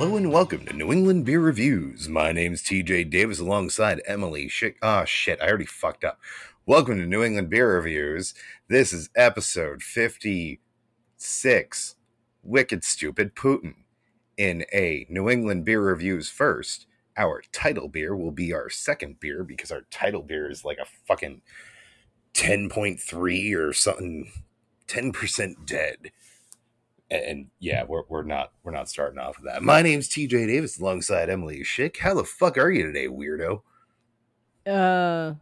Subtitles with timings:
[0.00, 2.08] Hello and welcome to New England Beer Reviews.
[2.08, 4.76] My name's TJ Davis alongside Emily Shit.
[4.80, 6.18] Ah, shit, I already fucked up.
[6.64, 8.32] Welcome to New England Beer Reviews.
[8.66, 11.96] This is episode 56
[12.42, 13.74] Wicked Stupid Putin.
[14.38, 16.86] In a New England Beer Reviews first,
[17.18, 20.86] our title beer will be our second beer because our title beer is like a
[21.06, 21.42] fucking
[22.32, 24.32] 10.3 or something,
[24.88, 26.10] 10% dead
[27.10, 29.62] and yeah, we're, we're not we're not starting off with that.
[29.62, 31.98] My name's TJ Davis alongside Emily Schick.
[31.98, 33.62] How the fuck are you today, weirdo?
[34.66, 35.34] Uh,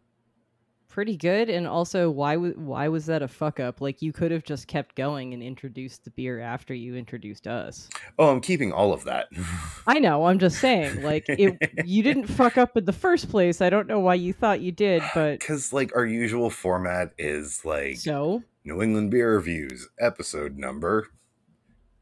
[0.88, 1.50] pretty good.
[1.50, 3.80] And also, why was why was that a fuck up?
[3.80, 7.88] Like you could have just kept going and introduced the beer after you introduced us.
[8.18, 9.28] Oh, I'm keeping all of that.
[9.86, 10.26] I know.
[10.26, 13.60] I'm just saying, like it, you didn't fuck up in the first place.
[13.60, 17.64] I don't know why you thought you did, but because like our usual format is
[17.64, 21.08] like so New England beer reviews episode number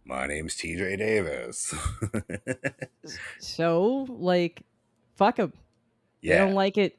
[0.06, 1.74] my name's TJ Davis.
[3.40, 4.62] so, like,
[5.16, 5.52] fuck them.
[6.20, 6.36] Yeah.
[6.36, 6.98] I don't like it.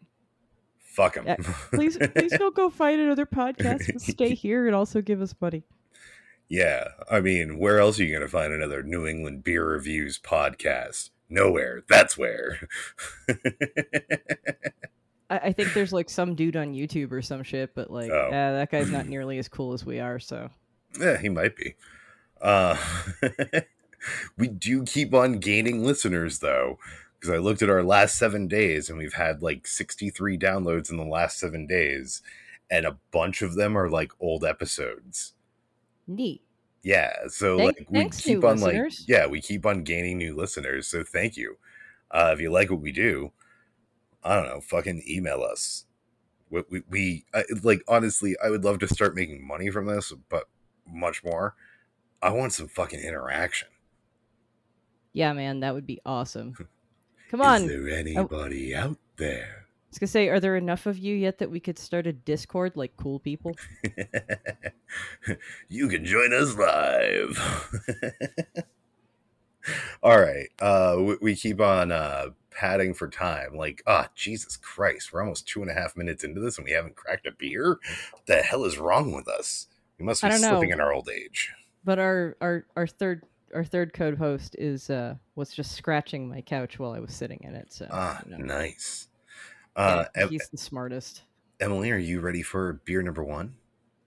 [0.78, 1.26] Fuck them.
[1.26, 1.38] Yeah.
[1.72, 4.00] Please, please don't go find another podcast.
[4.02, 5.64] Stay here and also give us money.
[6.50, 6.90] Yeah.
[7.10, 11.12] I mean, where else are you going to find another New England beer reviews podcast?
[11.30, 11.84] Nowhere.
[11.90, 12.68] That's where.
[15.30, 18.28] I, I, think there's like some dude on YouTube or some shit, but like, oh.
[18.28, 20.20] uh, that guy's not nearly as cool as we are.
[20.20, 20.50] So,
[21.00, 21.76] yeah, he might be.
[22.42, 22.78] Uh,
[24.38, 26.80] we do keep on gaining listeners though,
[27.20, 30.98] because I looked at our last seven days and we've had like 63 downloads in
[30.98, 32.22] the last seven days,
[32.70, 35.34] and a bunch of them are like old episodes.
[36.08, 36.42] Neat.
[36.84, 39.00] Yeah, so Thank, like we keep on listeners.
[39.02, 40.88] like yeah we keep on gaining new listeners.
[40.88, 41.58] So thank you.
[42.12, 43.32] Uh, if you like what we do,
[44.24, 45.86] I don't know, fucking email us.
[46.50, 50.14] We, we, we I, like honestly, I would love to start making money from this,
[50.30, 50.46] but
[50.88, 51.56] much more.
[52.22, 53.68] I want some fucking interaction.
[55.14, 56.54] Yeah, man, that would be awesome.
[57.32, 57.64] Come on.
[57.64, 58.80] Is there anybody oh.
[58.80, 59.68] out there?
[59.68, 62.14] I was gonna say, are there enough of you yet that we could start a
[62.14, 63.56] Discord like cool people?
[65.70, 67.84] you can join us live.
[70.04, 70.50] All right.
[70.60, 73.56] Uh, we, we keep on uh, padding for time.
[73.56, 76.66] Like, ah, oh, Jesus Christ, we're almost two and a half minutes into this and
[76.66, 77.80] we haven't cracked a beer.
[78.12, 79.68] What the hell is wrong with us?
[80.00, 80.76] We must be slipping know.
[80.76, 81.54] in our old age.
[81.88, 83.24] But our our our third
[83.56, 87.40] our third code host is uh was just scratching my couch while I was sitting
[87.44, 87.72] in it.
[87.72, 88.44] So ah, you know.
[88.44, 89.08] nice.
[89.74, 91.22] Uh, yeah, he's the smartest.
[91.62, 93.56] Emily, are you ready for beer number one?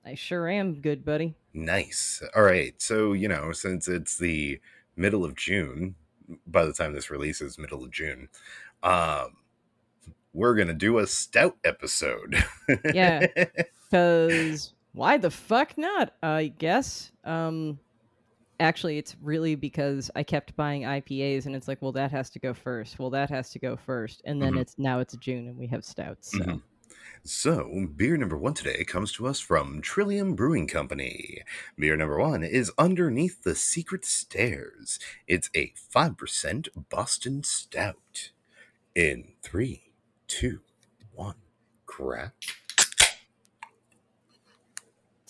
[0.04, 1.36] I sure am, good buddy.
[1.54, 2.22] Nice.
[2.36, 2.74] All right.
[2.82, 4.60] So you know, since it's the
[4.94, 5.94] middle of June,
[6.46, 8.28] by the time this releases, middle of June,
[8.82, 9.38] um,
[10.34, 12.44] we're gonna do a stout episode.
[12.92, 13.26] yeah,
[13.90, 16.14] because why the fuck not?
[16.22, 17.12] I guess.
[17.24, 17.78] Um,
[18.58, 22.38] actually, it's really because I kept buying IPAs, and it's like, well, that has to
[22.38, 22.98] go first.
[22.98, 24.60] Well, that has to go first, and then mm-hmm.
[24.60, 26.32] it's now it's June, and we have stouts.
[26.32, 26.38] So.
[26.38, 26.56] Mm-hmm.
[27.22, 31.42] So, beer number one today comes to us from Trillium Brewing Company.
[31.78, 34.98] Beer number one is Underneath the Secret Stairs.
[35.26, 38.30] It's a 5% Boston Stout.
[38.94, 39.92] In three,
[40.26, 40.60] two,
[41.12, 41.36] one,
[41.84, 42.32] crack.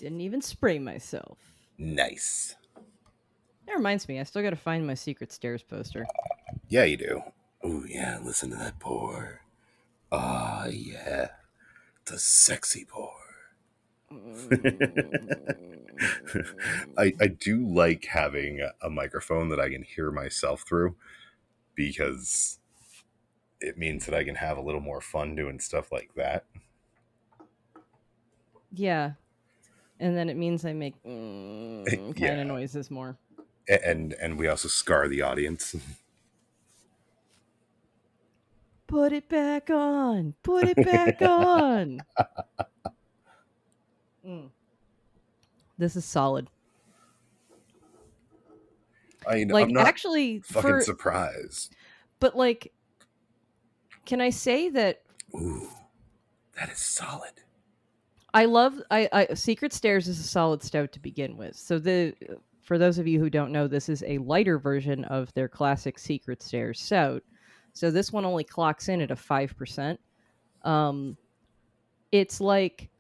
[0.00, 1.36] Didn't even spray myself.
[1.76, 2.56] Nice.
[3.66, 6.06] That reminds me, I still got to find my Secret Stairs poster.
[6.70, 7.22] Yeah, you do.
[7.62, 9.42] Oh, yeah, listen to that pour.
[10.10, 11.28] Ah, oh, yeah.
[12.06, 13.12] The sexy pour.
[16.96, 20.96] I, I do like having a, a microphone that I can hear myself through
[21.74, 22.58] because
[23.60, 26.46] it means that I can have a little more fun doing stuff like that.
[28.72, 29.12] Yeah,
[30.00, 32.40] and then it means I make mm, kind yeah.
[32.40, 33.16] of noises more.
[33.68, 35.76] And and we also scar the audience.
[38.88, 40.34] Put it back on.
[40.42, 42.00] Put it back on.
[44.26, 44.48] Mm.
[45.78, 46.48] This is solid.
[49.28, 51.76] I like I'm not actually fucking for, surprised.
[52.18, 52.72] But like,
[54.06, 55.02] can I say that?
[55.36, 55.68] Ooh,
[56.56, 57.34] that is solid.
[58.32, 61.56] I love I, I Secret Stairs is a solid stout to begin with.
[61.56, 62.14] So the
[62.62, 65.98] for those of you who don't know, this is a lighter version of their classic
[65.98, 67.22] Secret Stairs stout.
[67.72, 69.98] So this one only clocks in at a five percent.
[70.62, 71.16] Um,
[72.12, 72.90] it's like,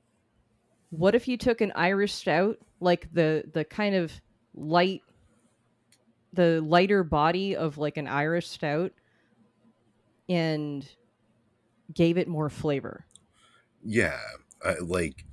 [0.90, 4.12] what if you took an Irish stout, like the the kind of
[4.54, 5.02] light,
[6.32, 8.92] the lighter body of like an Irish stout,
[10.28, 10.88] and
[11.94, 13.04] gave it more flavor.
[13.82, 14.20] Yeah,
[14.64, 15.24] uh, like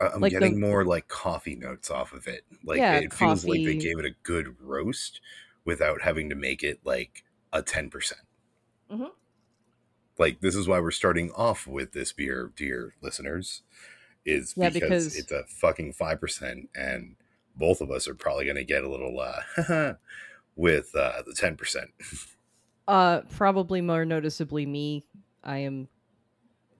[0.00, 2.44] I'm like getting the, more like coffee notes off of it.
[2.64, 5.20] Like yeah, it feels like they gave it a good roast,
[5.68, 7.90] without having to make it like a 10%.
[7.90, 8.22] percent
[8.90, 9.04] mm-hmm.
[10.18, 13.62] Like, this is why we're starting off with this beer, dear listeners,
[14.24, 17.16] is Yeah, because, because- it's a fucking 5%, and
[17.54, 19.94] both of us are probably going to get a little uh,
[20.56, 21.86] with uh, the 10%.
[22.88, 25.04] Uh, probably more noticeably me.
[25.44, 25.88] I am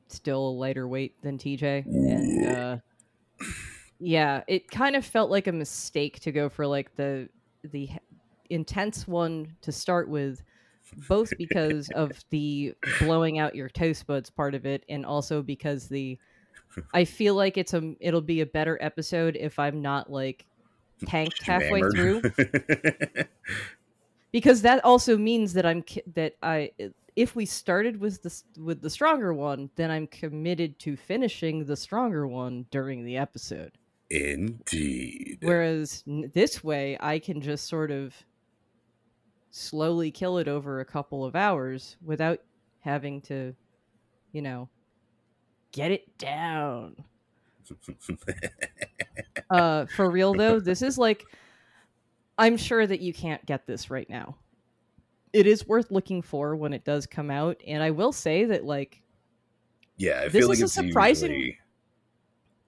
[0.08, 2.76] still a lighter weight than TJ, and uh,
[3.98, 7.28] yeah, it kind of felt like a mistake to go for like the
[7.64, 7.90] the
[8.50, 10.42] intense one to start with,
[11.08, 15.88] both because of the blowing out your toast buds part of it, and also because
[15.88, 16.18] the
[16.94, 20.46] I feel like it's a it'll be a better episode if I'm not like
[21.06, 22.22] tanked halfway through.
[24.30, 26.72] Because that also means that I'm ki- that I
[27.18, 31.76] if we started with the with the stronger one, then I'm committed to finishing the
[31.76, 33.72] stronger one during the episode.
[34.08, 35.38] Indeed.
[35.42, 38.14] Whereas this way, I can just sort of
[39.50, 42.38] slowly kill it over a couple of hours without
[42.82, 43.52] having to,
[44.30, 44.68] you know,
[45.72, 46.96] get it down.
[49.50, 51.24] Uh, for real though, this is like,
[52.36, 54.36] I'm sure that you can't get this right now.
[55.32, 58.64] It is worth looking for when it does come out, and I will say that
[58.64, 59.02] like
[59.96, 61.58] yeah, I This feel like is a it's surprising- usually-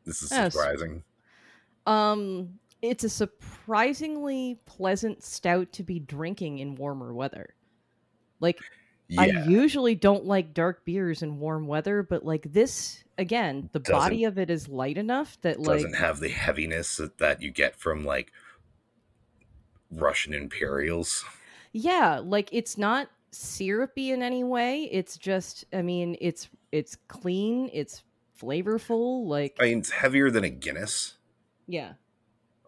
[0.05, 0.53] This is Yes.
[0.53, 1.05] surprising.
[1.87, 7.55] Um, it's a surprisingly pleasant stout to be drinking in warmer weather.
[8.41, 8.59] Like
[9.09, 13.81] Yeah, I usually don't like dark beers in warm weather, but like this again, the
[13.81, 17.51] body of it is light enough that like doesn't have the heaviness that- that you
[17.51, 18.33] get from like
[19.91, 21.25] Russian Imperials.
[21.73, 24.85] Yeah, like it's not syrupy in any way.
[24.85, 28.03] It's just I mean, it's it's clean, it's
[28.41, 31.19] flavorful, like I mean, it's heavier than a Guinness,
[31.67, 31.95] yeah.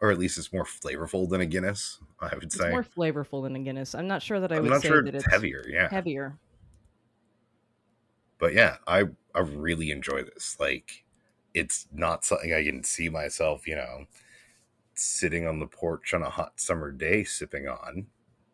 [0.01, 2.01] or at least it's more flavorful than a Guinness.
[2.21, 2.69] I would It's say.
[2.69, 3.95] more flavorful than a Guinness.
[3.95, 5.65] I'm not sure that I I'm would not say sure that it's it's heavier.
[5.69, 6.39] Yeah, heavier.
[8.39, 9.05] but yeah, I
[9.35, 10.57] I really enjoy this.
[10.59, 11.05] Like,
[11.55, 14.07] it's not something I can see myself, you know,
[14.95, 18.09] sitting on the porch on a hot summer day sipping on.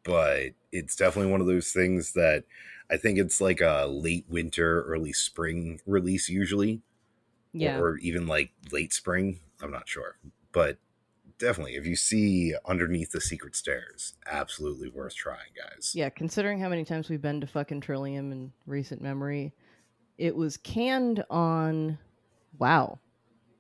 [0.08, 2.44] But it's definitely one of those things that
[2.90, 6.76] I think it's like a late winter, early spring release usually,
[7.54, 7.78] or- Yeah.
[7.78, 9.40] or, even like late spring.
[9.60, 10.16] I'm not sure,
[10.52, 10.78] but
[11.38, 15.92] definitely if you see underneath the secret stairs, absolutely worth trying, guys.
[15.94, 19.52] Yeah, considering how many times we've been to fucking Trillium in recent memory,
[20.16, 21.98] it was canned on,
[22.58, 22.98] wow,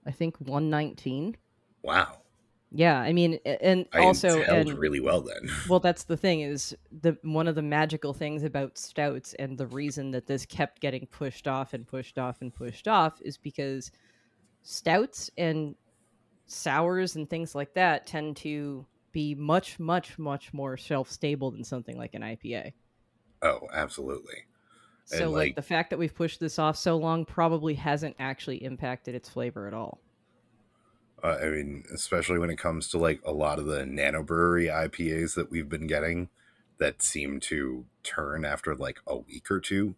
[0.06, 1.36] I think 119.
[1.82, 2.22] Wow,
[2.70, 5.50] Yeah, I mean, and I also, held and really well then.
[5.70, 9.66] well, that's the thing is the one of the magical things about stouts, and the
[9.66, 13.90] reason that this kept getting pushed off and pushed off and pushed off is because
[14.62, 15.76] stouts and
[16.46, 21.64] sours and things like that tend to be much, much, much more shelf stable than
[21.64, 22.72] something like an IPA.
[23.40, 24.44] Oh, absolutely.
[25.06, 28.62] So like, like- the fact that we've pushed this off so long probably hasn't actually
[28.62, 30.00] impacted its flavor at all.
[31.22, 34.66] Uh, I mean, especially when it comes to like a lot of the nano brewery
[34.66, 36.28] IPAs that we've been getting
[36.78, 39.94] that seem to turn after like a week or two.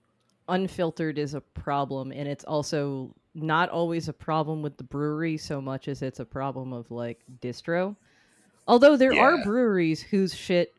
[0.48, 5.60] Unfiltered is a problem and it's also not always a problem with the brewery so
[5.60, 7.96] much as it's a problem of like distro.
[8.66, 10.74] Although there are breweries whose shit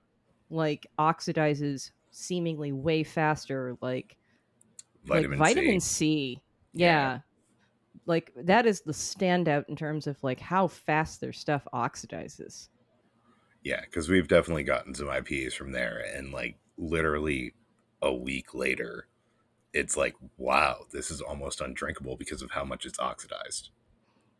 [0.49, 4.17] like oxidizes seemingly way faster like
[5.05, 6.35] Vitamin, like Vitamin Sea.
[6.35, 6.41] C.
[6.73, 6.87] Yeah.
[6.87, 7.19] Yeah.
[8.05, 12.69] Like that is the standout in terms of like how fast their stuff oxidizes.
[13.63, 17.53] Yeah, because we've definitely gotten some IPAs from there, and like literally
[18.01, 19.07] a week later,
[19.73, 23.69] it's like, wow, this is almost undrinkable because of how much it's oxidized.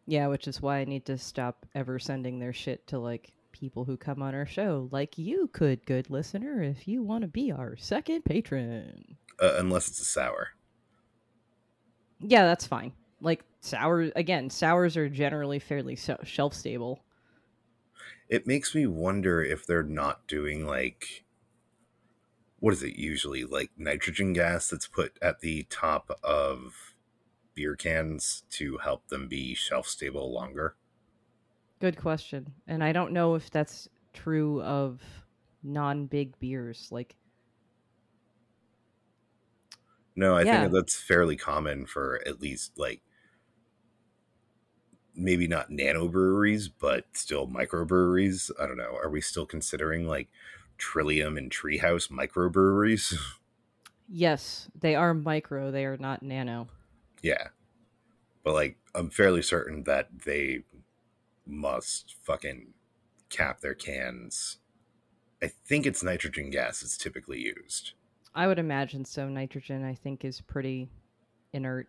[0.07, 3.85] Yeah, which is why I need to stop ever sending their shit to like people
[3.85, 7.51] who come on our show, like you could, good listener, if you want to be
[7.51, 9.17] our second patron.
[9.39, 10.49] Uh, unless it's a sour.
[12.19, 12.93] Yeah, that's fine.
[13.21, 17.05] Like sour again, sours are generally fairly so- shelf stable.
[18.27, 21.23] It makes me wonder if they're not doing like
[22.59, 26.95] what is it usually like nitrogen gas that's put at the top of
[27.55, 30.75] beer cans to help them be shelf stable longer.
[31.79, 32.55] Good question.
[32.67, 35.01] And I don't know if that's true of
[35.63, 37.17] non-big beers like
[40.15, 40.45] No, I Yeah.
[40.45, 43.01] think that's fairly common for at least like
[45.15, 48.51] maybe not nano breweries, but still microbreweries.
[48.59, 48.97] I don't know.
[49.01, 50.29] Are we still considering like
[50.77, 53.15] Trillium and Treehouse microbreweries?
[54.09, 56.67] yes, they are micro, they are not nano.
[57.21, 57.49] yeah.
[58.43, 60.63] But like I'm fairly certain that they
[61.45, 62.73] must fucking
[63.29, 64.57] cap their cans
[65.41, 67.93] I think it's nitrogen gas that's typically used.
[68.35, 69.27] I would imagine so.
[69.27, 70.89] Nitrogen, I think, is pretty
[71.51, 71.87] inert.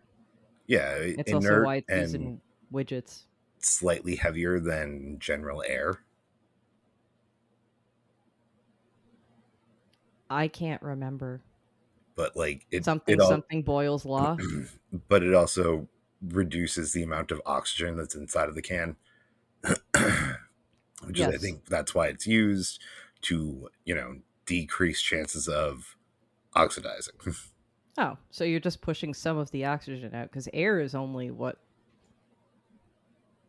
[0.67, 2.41] Yeah, it's also why it's used in
[2.73, 3.23] widgets.
[3.59, 5.99] Slightly heavier than general air.
[10.29, 11.41] I can't remember.
[12.15, 14.37] But like it, something it all, something Boyle's law.
[15.07, 15.87] but it also
[16.21, 18.95] reduces the amount of oxygen that's inside of the can.
[19.63, 21.29] Which yes.
[21.29, 22.81] is I think that's why it's used
[23.23, 25.95] to, you know, decrease chances of
[26.55, 27.15] oxidizing.
[27.95, 31.59] Oh, so you're just pushing some of the oxygen out because air is only what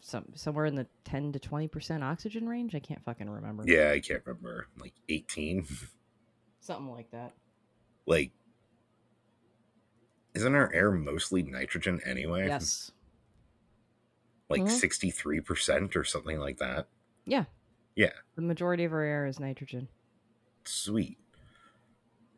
[0.04, 2.74] some somewhere in the ten to twenty percent oxygen range.
[2.74, 3.64] I can't fucking remember.
[3.66, 4.68] Yeah, I can't remember.
[4.78, 5.66] Like eighteen,
[6.60, 7.32] something like that.
[8.06, 8.32] Like,
[10.34, 12.46] isn't our air mostly nitrogen anyway?
[12.46, 12.92] Yes.
[14.50, 15.08] Like mm-hmm.
[15.08, 16.86] three percent or something like that.
[17.24, 17.44] Yeah.
[17.96, 18.12] Yeah.
[18.36, 19.88] The majority of our air is nitrogen.
[20.64, 21.16] Sweet.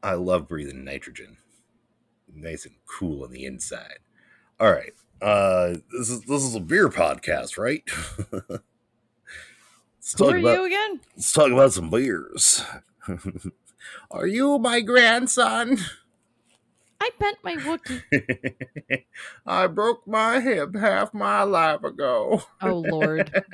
[0.04, 1.38] I love breathing nitrogen.
[2.32, 3.99] Nice and cool on the inside.
[4.61, 4.92] All right.
[5.20, 7.82] Uh this is this is a beer podcast, right?
[8.32, 11.00] let's Who are about, you again?
[11.16, 12.62] Let's talk about some beers.
[14.11, 15.78] are you my grandson?
[17.00, 18.02] I bent my Wookie.
[19.46, 22.42] I broke my hip half my life ago.
[22.62, 23.44] Oh Lord.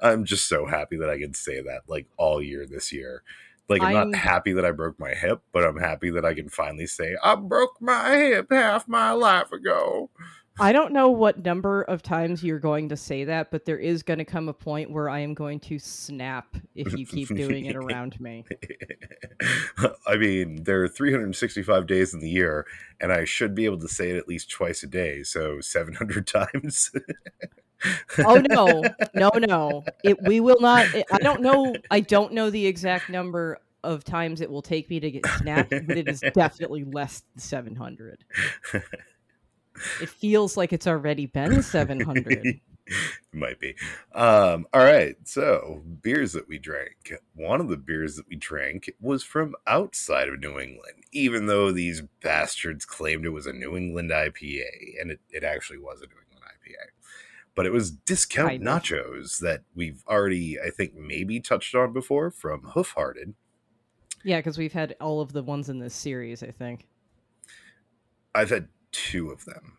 [0.00, 3.22] I'm just so happy that I can say that like all year this year.
[3.68, 6.34] Like I'm, I'm, not happy that I broke my hip, but I'm happy that I
[6.34, 10.10] can finally say I broke my hip half my life ago.
[10.60, 14.02] I don't know what number of times you're going to say that, but there is
[14.02, 17.64] going to come a point where I am going to snap if you keep doing
[17.64, 18.44] it around me.
[20.06, 22.66] I mean, there are 365 days in the year,
[23.00, 26.26] and I should be able to say it at least twice a day, so 700
[26.26, 26.90] times.
[28.18, 28.82] oh no,
[29.14, 29.84] no, no!
[30.04, 30.94] It, we will not.
[30.94, 31.74] It, I don't know.
[31.90, 35.70] I don't know the exact number of times it will take me to get snapped,
[35.70, 38.24] but it is definitely less than seven hundred.
[40.00, 42.60] It feels like it's already been seven hundred.
[43.32, 43.76] Might be.
[44.14, 45.14] Um, all right.
[45.24, 47.12] So, beers that we drank.
[47.34, 51.70] One of the beers that we drank was from outside of New England, even though
[51.70, 56.06] these bastards claimed it was a New England IPA, and it, it actually was a
[56.06, 56.90] New England IPA
[57.54, 62.62] but it was discount nachos that we've already, I think, maybe touched on before from
[62.62, 63.34] Hoofhearted.
[64.24, 66.86] Yeah, because we've had all of the ones in this series, I think.
[68.34, 69.78] I've had two of them.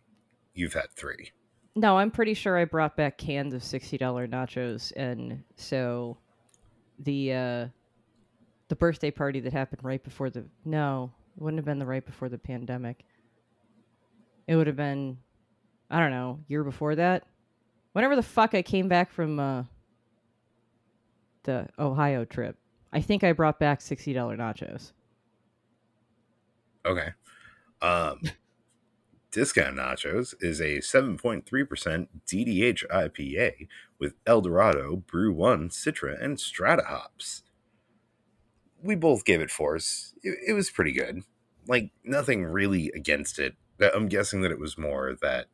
[0.53, 1.32] You've had three.
[1.75, 6.18] No, I'm pretty sure I brought back cans of sixty dollar nachos, and so
[7.00, 7.68] the uh
[8.68, 12.06] the birthday party that happened right before the no, it wouldn't have been the right
[12.06, 13.06] before the pandemic.
[14.48, 15.18] It would have been,
[15.89, 17.25] I don't know, year before that
[17.94, 19.63] whenever the fuck I came back from uh,
[21.44, 22.58] the Ohio trip,
[22.94, 24.91] I think I brought back sixty dollar nachos.
[26.86, 27.10] Okay.
[27.82, 28.22] Um,
[29.31, 37.43] Discount Nachos is a 7.3% DDH IPA with Eldorado, BRU-1, Citra, and Strata hops.
[38.83, 40.13] We both gave it fours.
[40.21, 41.23] It, it was pretty good.
[41.67, 43.55] Like, nothing really against it.
[43.81, 45.47] Uh, I'm guessing that it was more that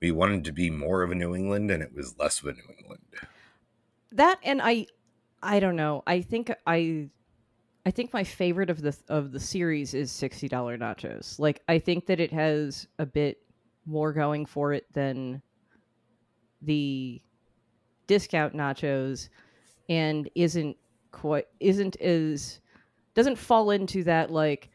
[0.00, 2.52] we wanted to be more of a New England and it was less of a
[2.52, 3.02] New England.
[4.10, 4.88] That and I
[5.42, 6.02] I don't know.
[6.06, 7.08] I think I
[7.84, 11.38] I think my favorite of the of the series is $60 nachos.
[11.38, 13.38] Like I think that it has a bit
[13.86, 15.42] more going for it than
[16.60, 17.20] the
[18.06, 19.28] discount nachos
[19.88, 20.76] and isn't
[21.10, 22.60] quite isn't as
[23.14, 24.70] doesn't fall into that like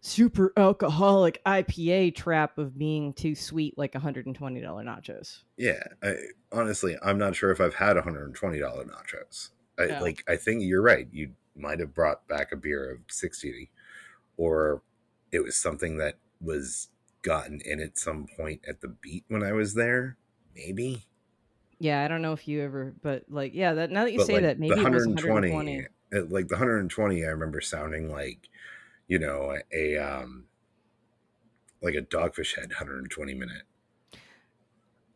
[0.00, 5.42] super alcoholic IPA trap of being too sweet, like $120 nachos.
[5.56, 6.14] Yeah, I,
[6.52, 9.50] honestly, I'm not sure if I've had $120 nachos.
[9.78, 10.00] I, no.
[10.00, 11.08] Like, I think you're right.
[11.12, 13.70] You might have brought back a beer of 60,
[14.36, 14.82] or
[15.32, 16.88] it was something that was
[17.22, 20.16] gotten in at some point at the beat when I was there.
[20.54, 21.04] Maybe.
[21.78, 24.26] Yeah, I don't know if you ever, but like, yeah, that now that you but
[24.26, 25.86] say like that, maybe the 120, 120.
[26.32, 28.48] Like the 120, I remember sounding like
[29.08, 30.44] you know, a um
[31.82, 33.62] like a dogfish head 120 minute.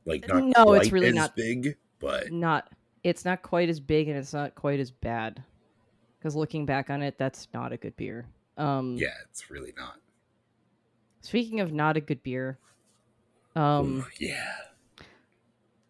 [0.04, 2.68] Like not no, it's really not big, but not
[3.04, 5.44] it's not quite as big and it's not quite as bad.
[6.22, 8.26] Because looking back on it, that's not a good beer.
[8.56, 9.96] Um Yeah, it's really not.
[11.20, 12.58] Speaking of not a good beer,
[13.56, 14.52] um Ooh, yeah.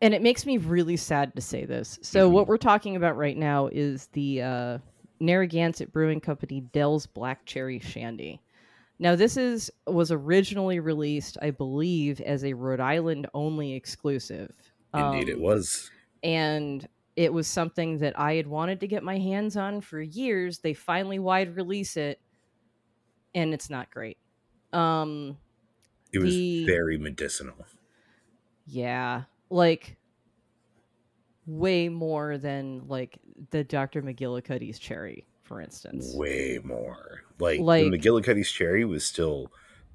[0.00, 1.98] And it makes me really sad to say this.
[2.02, 2.34] So mm-hmm.
[2.34, 4.78] what we're talking about right now is the uh
[5.20, 8.40] Narragansett Brewing Company Dell's Black Cherry Shandy.
[8.98, 14.52] Now, this is was originally released, I believe, as a Rhode Island only exclusive.
[14.94, 15.90] Indeed, um, it was.
[16.22, 20.58] And it was something that I had wanted to get my hands on for years.
[20.58, 22.20] They finally wide release it,
[23.34, 24.18] and it's not great.
[24.72, 25.36] Um,
[26.12, 27.66] it was the, very medicinal.
[28.66, 29.96] Yeah, like
[31.46, 33.18] way more than like
[33.50, 34.02] the Dr.
[34.02, 36.14] McGillicuddy's cherry, for instance.
[36.14, 37.22] Way more.
[37.38, 39.50] Like, like the McGillicuddy's cherry was still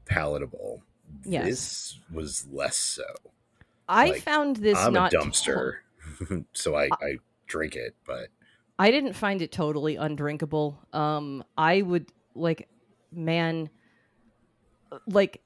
[0.05, 0.83] palatable.
[1.23, 1.45] Yes.
[1.45, 3.03] This was less so.
[3.87, 5.75] I like, found this I'm not a dumpster,
[6.53, 8.29] so I, I drink it, but
[8.79, 10.79] I didn't find it totally undrinkable.
[10.93, 12.67] Um, I would like,
[13.11, 13.69] man,
[15.07, 15.41] like,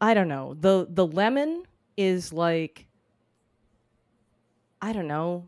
[0.00, 1.64] I don't know the the lemon
[1.96, 2.86] is like
[4.80, 5.46] I don't know.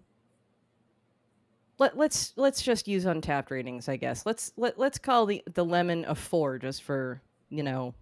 [1.78, 4.26] Let, let's let's just use Untappd ratings, I guess.
[4.26, 7.94] Let's let, let's call the the lemon a four, just for you know,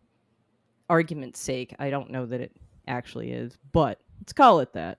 [0.88, 1.74] argument's sake.
[1.78, 2.52] I don't know that it
[2.86, 4.98] actually is, but let's call it that.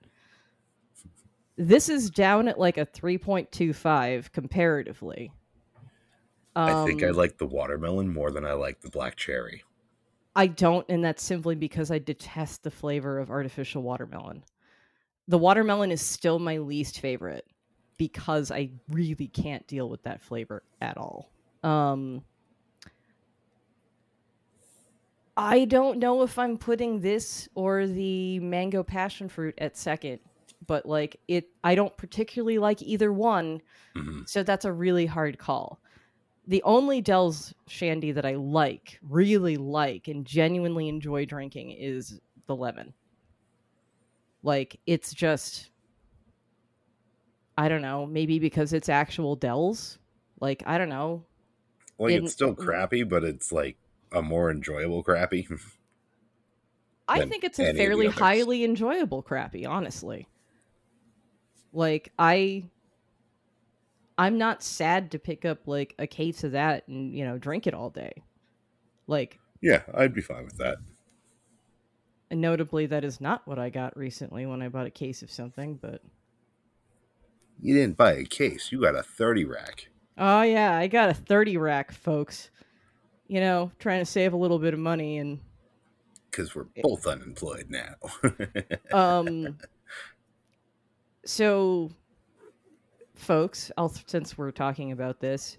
[1.60, 5.32] This is down at like a three point two five comparatively.
[6.56, 9.62] Um, I think I um, like the watermelon more than I like the black cherry.
[10.34, 14.44] I don't, and that's simply because I detest the flavor of artificial watermelon
[15.30, 17.46] the watermelon is still my least favorite
[17.98, 21.30] because I really can't deal with that flavor at all.
[21.62, 22.24] Um,
[25.36, 30.18] I don't know if I'm putting this or the mango passion fruit at second,
[30.70, 33.60] but like it, I don't particularly like either one.
[33.96, 34.20] Mm-hmm.
[34.26, 35.80] So that's a really hard call.
[36.46, 42.54] The only Dell's Shandy that I like, really like, and genuinely enjoy drinking is the
[42.54, 42.94] lemon.
[44.44, 45.70] Like it's just
[47.58, 49.98] I don't know, maybe because it's actual Dells.
[50.38, 51.24] Like I don't know.
[51.98, 53.76] Like In, it's still crappy, but it's like
[54.12, 55.48] a more enjoyable crappy.
[57.08, 60.28] I think it's a fairly highly enjoyable crappy, honestly.
[61.72, 62.64] Like I
[64.18, 67.66] I'm not sad to pick up like a case of that and, you know, drink
[67.66, 68.22] it all day.
[69.06, 70.78] Like Yeah, I'd be fine with that.
[72.30, 75.30] And notably, that is not what I got recently when I bought a case of
[75.32, 76.00] something, but.
[77.60, 79.88] You didn't buy a case, you got a 30 rack.
[80.16, 82.50] Oh, yeah, I got a 30 rack, folks.
[83.26, 85.40] You know, trying to save a little bit of money and.
[86.30, 87.94] Because we're both unemployed now.
[88.92, 89.58] um.
[91.24, 91.90] So,
[93.14, 95.58] folks, I'll, since we're talking about this,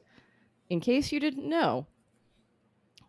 [0.70, 1.86] in case you didn't know,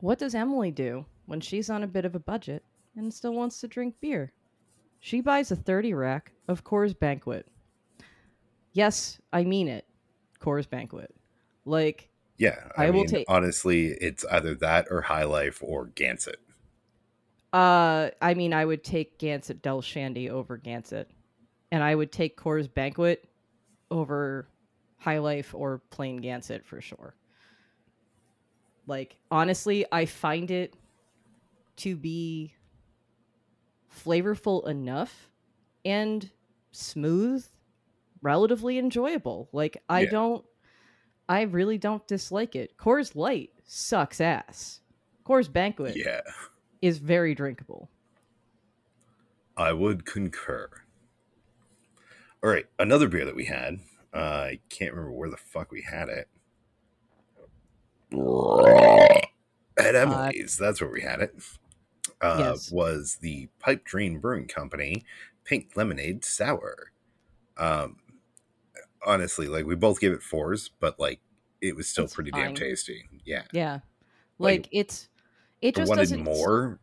[0.01, 2.65] what does Emily do when she's on a bit of a budget?
[2.97, 4.33] and still wants to drink beer.
[5.01, 7.47] She buys a 30 rack of Coors Banquet.
[8.73, 9.87] Yes, I mean it.
[10.41, 11.15] Coors Banquet.
[11.65, 13.27] Like, yeah, I, I mean, will take.
[13.29, 16.37] Honestly, it's either that or High Life or Gansett.
[17.53, 21.07] Uh, I mean, I would take Gansett Del Shandy over Gansett,
[21.73, 23.29] and I would take Coors Banquet
[23.91, 24.47] over
[24.99, 27.17] High Life or plain Gansett for sure.
[28.87, 30.77] Like, honestly, I find it
[31.79, 32.55] to be
[34.05, 35.31] flavorful enough
[35.85, 36.31] and
[36.73, 37.45] smooth,
[38.21, 39.49] relatively enjoyable.
[39.53, 40.11] Like I yeah.
[40.11, 40.45] don't
[41.29, 42.77] I really don't dislike it.
[42.77, 44.81] Coors Light sucks ass.
[45.25, 46.21] Coors Banquet yeah.
[46.83, 47.89] is very drinkable.
[49.57, 50.69] I would concur.
[52.43, 53.81] All right, another beer that we had.
[54.15, 54.19] Uh,
[54.51, 56.29] I can't remember where the fuck we had it.
[59.79, 61.35] At uh, Emily's, uh, that's where we had it
[62.23, 62.71] uh, yes.
[62.71, 65.05] was the Pipe Dream Brewing Company
[65.45, 66.93] Pink Lemonade Sour.
[67.57, 67.97] Um,
[69.05, 71.21] honestly, like we both gave it fours, but like
[71.61, 72.47] it was still it's pretty fine.
[72.47, 73.09] damn tasty.
[73.25, 73.81] Yeah, yeah.
[74.39, 75.09] Like, like it's
[75.61, 76.25] it just wanted doesn't...
[76.25, 76.79] more.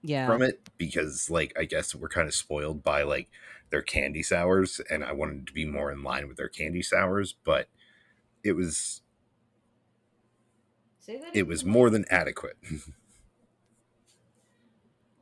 [0.00, 0.28] Yeah.
[0.28, 3.28] from it because like I guess we're kind of spoiled by like
[3.70, 7.34] their candy sours, and I wanted to be more in line with their candy sours,
[7.44, 7.68] but
[8.42, 9.02] it was
[11.32, 12.56] it was more than adequate.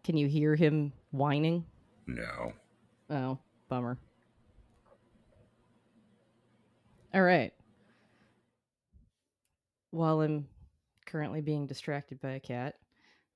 [0.04, 1.64] Can you hear him whining?
[2.06, 2.52] No.
[3.10, 3.98] Oh, bummer.
[7.14, 7.52] All right.
[9.90, 10.46] While I'm
[11.06, 12.74] currently being distracted by a cat,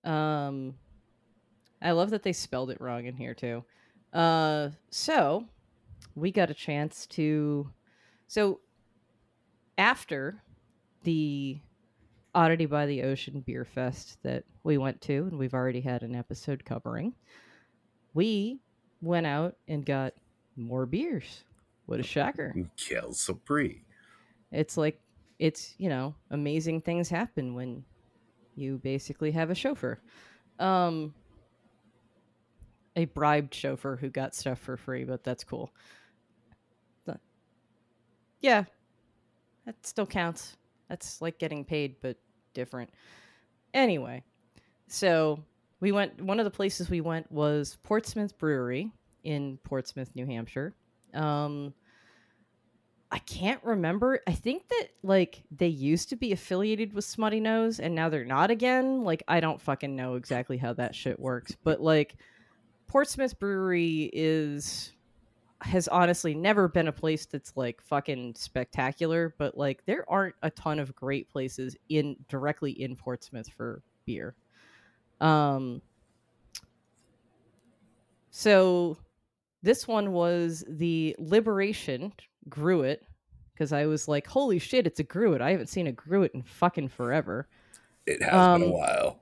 [0.05, 0.75] um,
[1.81, 3.64] I love that they spelled it wrong in here too.
[4.12, 5.44] Uh, so
[6.14, 7.70] we got a chance to.
[8.27, 8.61] So
[9.79, 10.42] after
[11.05, 11.59] the
[12.35, 16.14] Oddity by the Ocean Beer Fest that we went to, and we've already had an
[16.14, 17.14] episode covering,
[18.14, 18.61] we
[19.03, 20.14] went out and got
[20.57, 21.44] more beers.
[21.87, 22.55] What a shocker.
[22.87, 23.79] Quelle surprise.
[24.53, 25.01] It's like,
[25.38, 27.85] it's, you know, amazing things happen when
[28.55, 29.99] you basically have a chauffeur.
[30.59, 31.14] Um,
[33.00, 35.72] a bribed chauffeur who got stuff for free, but that's cool.
[38.40, 38.64] Yeah,
[39.66, 40.56] that still counts.
[40.88, 42.16] That's like getting paid, but
[42.54, 42.90] different.
[43.74, 44.24] Anyway,
[44.88, 45.38] so
[45.80, 46.20] we went.
[46.20, 48.90] One of the places we went was Portsmouth Brewery
[49.24, 50.74] in Portsmouth, New Hampshire.
[51.12, 51.74] Um,
[53.12, 54.20] I can't remember.
[54.26, 58.50] I think that like they used to be affiliated with Smuttynose and now they're not
[58.50, 59.04] again.
[59.04, 62.14] Like I don't fucking know exactly how that shit works, but like
[62.90, 64.94] Portsmouth Brewery is
[65.61, 70.50] has honestly never been a place that's like fucking spectacular, but like there aren't a
[70.50, 74.35] ton of great places in directly in Portsmouth for beer.
[75.20, 75.81] Um
[78.33, 78.98] so
[79.62, 82.12] this one was the Liberation
[82.48, 83.07] Gruit
[83.53, 85.40] because I was like, holy shit, it's a Gruit.
[85.40, 87.46] I haven't seen a Gruit in fucking forever.
[88.07, 89.20] It has um, been a um, while.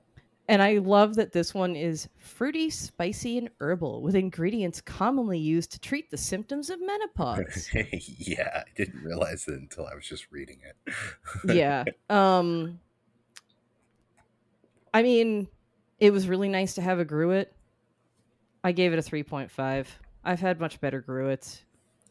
[0.49, 5.71] And I love that this one is fruity, spicy, and herbal with ingredients commonly used
[5.73, 7.69] to treat the symptoms of menopause.
[8.01, 10.95] yeah, I didn't realize it until I was just reading it.
[11.55, 11.83] yeah.
[12.09, 12.79] Um
[14.91, 15.47] I mean,
[15.99, 17.53] it was really nice to have a Gruit.
[18.63, 19.85] I gave it a 3.5.
[20.23, 21.61] I've had much better Gruits.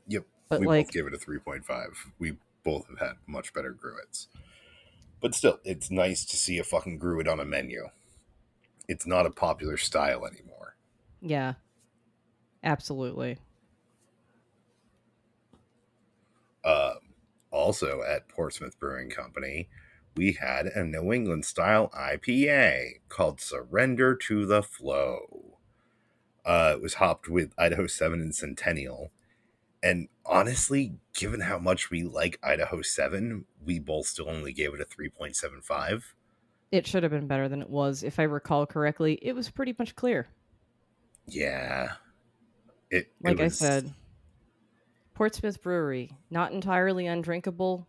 [0.07, 0.23] Yep.
[0.49, 1.87] But we like, both gave it a 3.5.
[2.21, 4.29] We both have had much better Gruits.
[5.21, 7.89] But still, it's nice to see a fucking Gruit on a menu
[8.89, 10.77] it's not a popular style anymore.
[11.21, 11.55] Yeah.
[12.65, 13.39] Absolutely.
[16.65, 16.95] Uh,
[17.51, 19.69] also at Portsmouth Brewing Company,
[20.17, 25.59] we had a New England style IPA called Surrender to the Flow.
[26.45, 29.13] Uh, it was hopped with Idaho 7 and Centennial.
[29.83, 34.81] And honestly, given how much we like Idaho 7, we both still only gave it
[34.81, 36.15] a 3.75
[36.71, 38.03] it should have been better than it was.
[38.03, 40.29] If I recall correctly, it was pretty much clear.
[41.27, 41.93] Yeah.
[42.91, 43.63] It, like it was...
[43.63, 43.95] I said,
[45.15, 47.87] Portsmouth Brewery, not entirely undrinkable,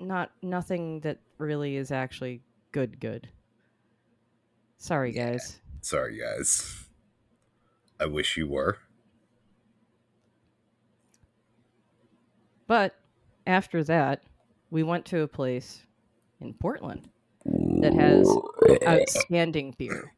[0.00, 3.28] not nothing that really is actually good good.
[4.78, 5.32] Sorry yeah.
[5.32, 5.60] guys.
[5.80, 6.86] Sorry guys.
[7.98, 8.78] I wish you were.
[12.66, 12.96] But
[13.46, 14.24] after that,
[14.70, 15.86] we went to a place
[16.40, 17.08] in Portland
[17.86, 18.36] that has
[18.86, 20.12] outstanding beer.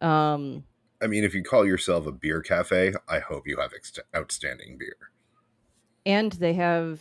[0.00, 0.64] Um,
[1.02, 4.78] I mean, if you call yourself a beer cafe, I hope you have ex- outstanding
[4.78, 4.96] beer.
[6.06, 7.00] And they have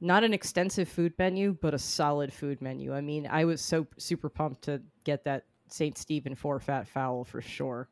[0.00, 2.94] not an extensive food menu, but a solid food menu.
[2.94, 5.98] I mean, I was so super pumped to get that St.
[5.98, 7.88] Stephen four fat fowl for sure.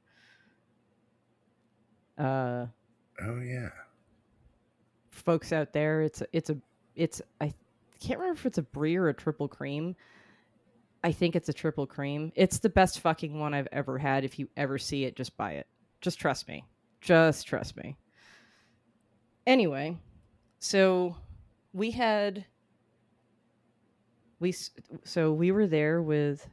[2.18, 2.66] Uh,
[3.22, 3.70] oh yeah,
[5.10, 6.56] folks out there, it's a, it's a
[6.94, 7.52] it's I
[8.00, 9.96] can't remember if it's a brie or a triple cream,
[11.04, 12.32] I think it's a triple cream.
[12.36, 14.24] It's the best fucking one I've ever had.
[14.24, 15.66] If you ever see it, just buy it.
[16.00, 16.64] Just trust me.
[17.00, 17.96] Just trust me.
[19.46, 19.98] Anyway,
[20.60, 21.16] so
[21.72, 22.44] we had
[24.38, 24.54] we
[25.04, 26.48] so we were there with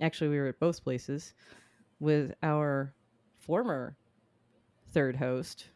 [0.00, 1.34] actually we were at both places
[2.00, 2.94] with our
[3.38, 3.96] former
[4.92, 5.66] third host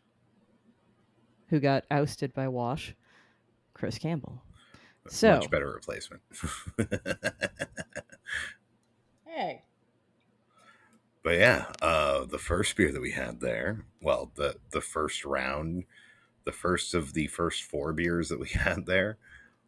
[1.49, 2.95] who got ousted by Wash,
[3.75, 4.43] Chris Campbell.
[5.09, 6.23] So much better replacement.
[9.27, 9.62] hey.
[11.23, 15.85] But yeah, uh, the first beer that we had there, well, the the first round,
[16.45, 19.19] the first of the first four beers that we had there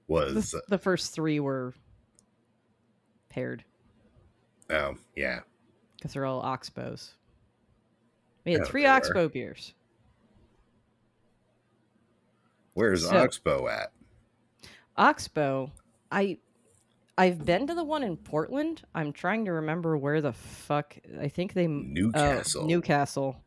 [0.07, 1.75] was the, the first three were
[3.29, 3.65] paired.
[4.71, 5.41] Oh yeah,
[5.97, 7.15] because they're all Oxbows.
[8.45, 9.75] We had oh, three Oxbow beers.
[12.75, 13.93] Where's so, Oxbow at?
[14.97, 15.73] Oxbow,
[16.11, 16.39] I
[17.17, 18.83] I've been to the one in Portland.
[18.95, 22.65] I'm trying to remember where the fuck I think they Newcastle.
[22.65, 23.41] Uh, Newcastle.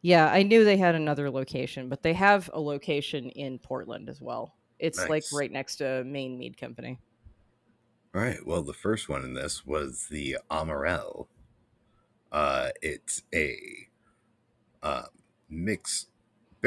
[0.00, 4.20] Yeah, I knew they had another location, but they have a location in Portland as
[4.20, 4.54] well.
[4.78, 5.08] It's nice.
[5.08, 6.98] like right next to Maine Mead Company.
[8.14, 8.44] All right.
[8.46, 11.26] Well, the first one in this was the Amarel.
[12.30, 13.58] Uh, it's a
[14.82, 15.04] uh,
[15.50, 16.08] mixed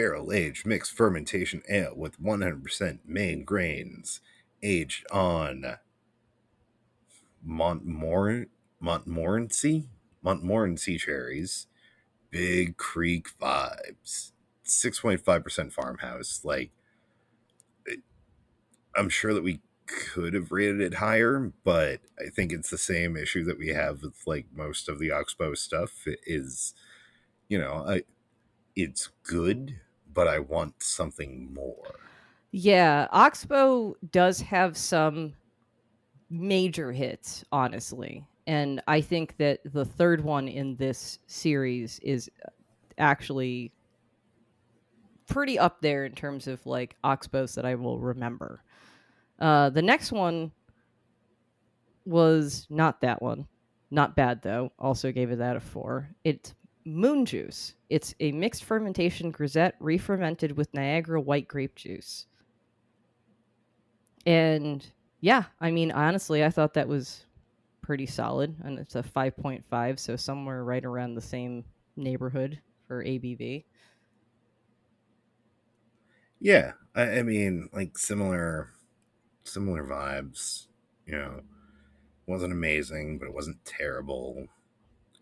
[0.01, 4.19] barrel aged mixed fermentation ale with 100% Maine grains,
[4.63, 5.77] aged on
[7.47, 8.47] Montmor-
[8.79, 9.89] Montmorency
[10.23, 11.67] Montmorency cherries,
[12.31, 14.31] Big Creek vibes,
[14.65, 16.41] 6.5% farmhouse.
[16.43, 16.71] Like,
[17.87, 17.97] eh,
[18.95, 23.17] I'm sure that we could have rated it higher, but I think it's the same
[23.17, 26.07] issue that we have with like most of the Oxbow stuff.
[26.07, 26.75] It is,
[27.49, 28.03] you know, I
[28.75, 29.79] it's good,
[30.13, 31.95] but I want something more.
[32.51, 35.33] Yeah, Oxbow does have some
[36.29, 38.25] major hits, honestly.
[38.47, 42.29] And I think that the third one in this series is
[42.97, 43.71] actually
[45.27, 48.63] pretty up there in terms of like oxbows that I will remember.
[49.39, 50.51] Uh, the next one
[52.05, 53.47] was not that one.
[53.91, 54.71] Not bad though.
[54.79, 56.09] Also gave it that a four.
[56.23, 56.53] It's
[56.85, 57.75] moon juice.
[57.89, 62.25] It's a mixed fermentation grisette re-fermented with Niagara white grape juice.
[64.25, 64.85] And
[65.19, 67.25] yeah, I mean honestly, I thought that was
[67.81, 71.65] pretty solid, and it's a five point five, so somewhere right around the same
[71.95, 73.65] neighborhood for ABV.
[76.39, 78.69] Yeah, I, I mean, like similar,
[79.43, 80.67] similar vibes.
[81.05, 81.41] You know,
[82.25, 84.47] wasn't amazing, but it wasn't terrible.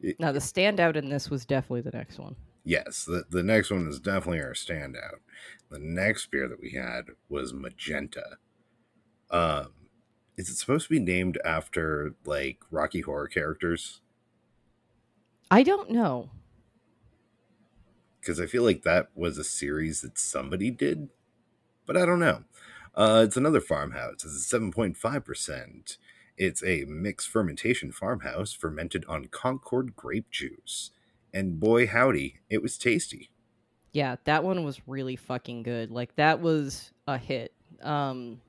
[0.02, 2.36] It, now the standout in this was definitely the next one.
[2.64, 5.20] Yes, the the next one is definitely our standout.
[5.70, 8.38] The next beer that we had was magenta.
[9.30, 9.74] Um,
[10.38, 14.02] is it supposed to be named after like Rocky Horror characters?
[15.52, 16.30] I don't know.
[18.20, 21.10] Because I feel like that was a series that somebody did,
[21.86, 22.44] but I don't know.
[22.96, 24.26] Uh, it's another farmhouse.
[24.26, 25.98] It's a 7.5%.
[26.40, 30.92] It's a mixed fermentation farmhouse fermented on Concord grape juice.
[31.34, 33.30] And boy, howdy, it was tasty.
[33.92, 35.92] Yeah, that one was really fucking good.
[35.92, 37.54] Like, that was a hit.
[37.84, 38.40] Um,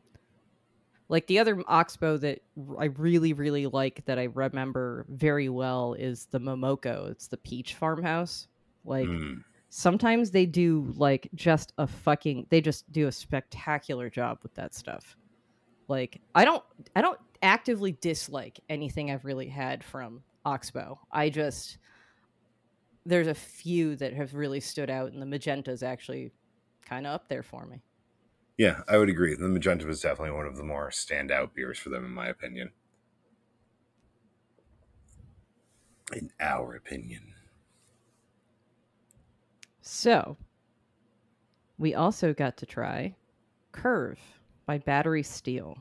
[1.11, 2.41] like the other oxbow that
[2.79, 7.11] I really really like that I remember very well is the Momoko.
[7.11, 8.47] It's the peach farmhouse.
[8.85, 9.43] Like mm.
[9.71, 14.73] sometimes they do like just a fucking they just do a spectacular job with that
[14.73, 15.17] stuff.
[15.89, 16.63] Like I don't
[16.95, 20.99] I don't actively dislike anything I've really had from Oxbow.
[21.11, 21.79] I just
[23.07, 26.33] there's a few that have really stood out and the magenta is actually
[26.85, 27.83] kind of up there for me.
[28.59, 29.35] Yeah, I would agree.
[29.35, 32.73] The magenta was definitely one of the more standout beers for them, in my opinion.
[36.13, 37.33] In our opinion.
[39.81, 40.37] So,
[41.79, 43.17] we also got to try
[43.73, 44.21] Curve
[44.67, 45.79] by Battery Steel.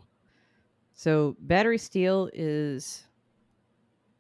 [1.00, 3.06] So, Battery Steel is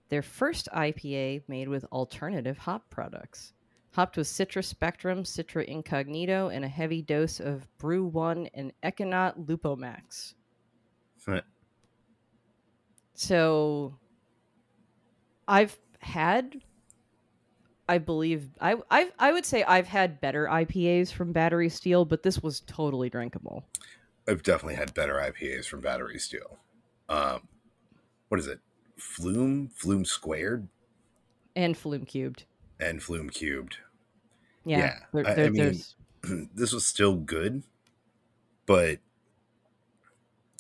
[0.08, 3.52] their first IPA made with alternative hop products
[3.92, 10.36] hopped with Citra Spectrum, Citra Incognito, and a heavy dose of BRU-1 and Ekuanot Lupomax.
[11.28, 11.44] Right.
[13.14, 13.98] So
[15.50, 16.62] I've had
[17.90, 22.24] I believe I, I I would say I've had better IPAs from Battery Steel, but
[22.24, 23.66] this was totally drinkable.
[24.30, 26.58] I've definitely had better IPAs from Battery Steel.
[27.10, 27.42] Um,
[28.30, 28.60] what is it?
[28.98, 30.68] Flume, Flume squared,
[31.56, 32.46] and Flume cubed
[32.80, 33.78] and Flume Cubed.
[34.66, 34.96] Yeah, yeah.
[35.14, 35.82] There, I, I, mean,
[36.56, 37.64] this was still good,
[38.66, 39.00] but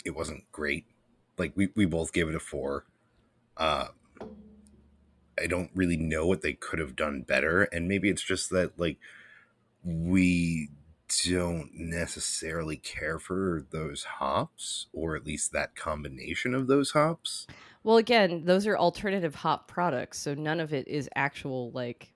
[0.03, 0.85] it wasn't great.
[1.38, 2.85] Like we we both gave it a four.
[3.55, 3.88] Uh,
[5.41, 8.77] I don't really know what they could have done better, and maybe it's just that
[8.77, 8.97] like
[9.83, 10.69] we
[11.26, 17.48] don't necessarily care for those hops, or at least that combination of those hops.
[17.84, 22.13] Well, again, those are alternative hop products, so none of it is actual like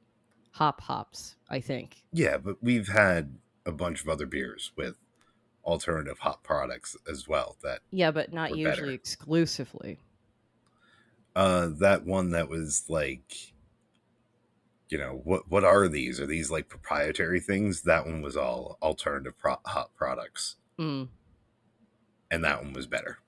[0.52, 2.04] hop hops, I think.
[2.12, 4.96] Yeah, but we've had a bunch of other beers with
[5.64, 8.92] alternative hop products as well that Yeah, but not usually better.
[8.92, 10.00] exclusively.
[11.36, 13.53] Uh that one that was like
[14.90, 16.20] you know, what what are these?
[16.20, 17.82] Are these like proprietary things?
[17.82, 20.56] That one was all alternative pro- hop products.
[20.80, 21.10] Mm.
[22.30, 23.20] And that one was better.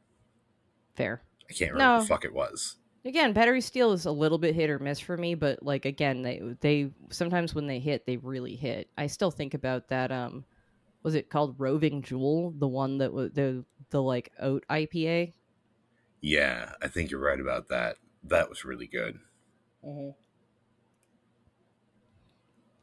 [0.95, 1.21] Fair.
[1.49, 1.97] I can't remember no.
[1.97, 2.77] what the fuck it was.
[3.03, 6.23] Again, battery steel is a little bit hit or miss for me, but like again,
[6.23, 8.89] they they sometimes when they hit, they really hit.
[8.97, 10.11] I still think about that.
[10.11, 10.43] Um,
[11.03, 15.33] was it called Roving Jewel, the one that was the the like oat IPA?
[16.21, 17.97] Yeah, I think you're right about that.
[18.23, 19.19] That was really good.
[19.85, 20.09] Mm-hmm.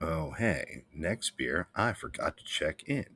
[0.04, 1.68] Oh, hey, next beer.
[1.76, 3.06] I forgot to check in.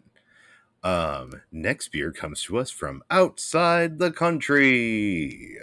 [0.84, 5.58] Um, next beer comes to us from outside the country.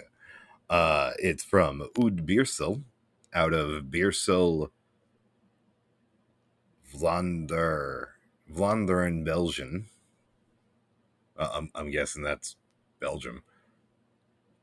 [0.68, 2.82] Uh, it's from Oud Beersel
[3.32, 4.68] out of Beersel,
[6.94, 8.04] Vlaanderen,
[8.52, 9.86] Vlaanderen, Belgium.
[11.38, 12.56] Uh, I'm, I'm guessing that's
[13.00, 13.44] Belgium.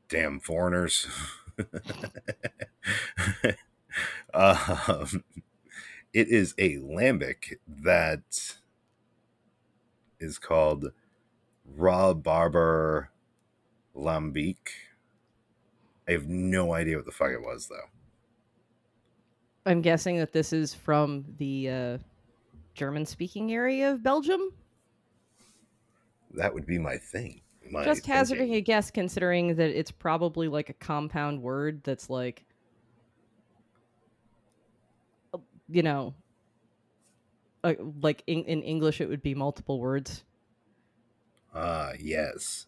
[0.08, 1.08] Damn foreigners.
[4.32, 5.24] um,
[6.12, 8.56] it is a lambic that
[10.20, 10.92] is called
[11.78, 13.08] Rabarber
[13.96, 14.56] Lambic.
[16.08, 17.88] I have no idea what the fuck it was though.
[19.64, 21.98] I'm guessing that this is from the uh,
[22.74, 24.40] German speaking area of Belgium.
[26.34, 27.42] That would be my thing.
[27.70, 28.58] My Just hazarding thinking.
[28.58, 32.44] a guess, considering that it's probably like a compound word that's like,
[35.72, 36.14] you know,
[37.64, 40.24] uh, like in, in English, it would be multiple words.
[41.54, 42.66] Ah, uh, yes.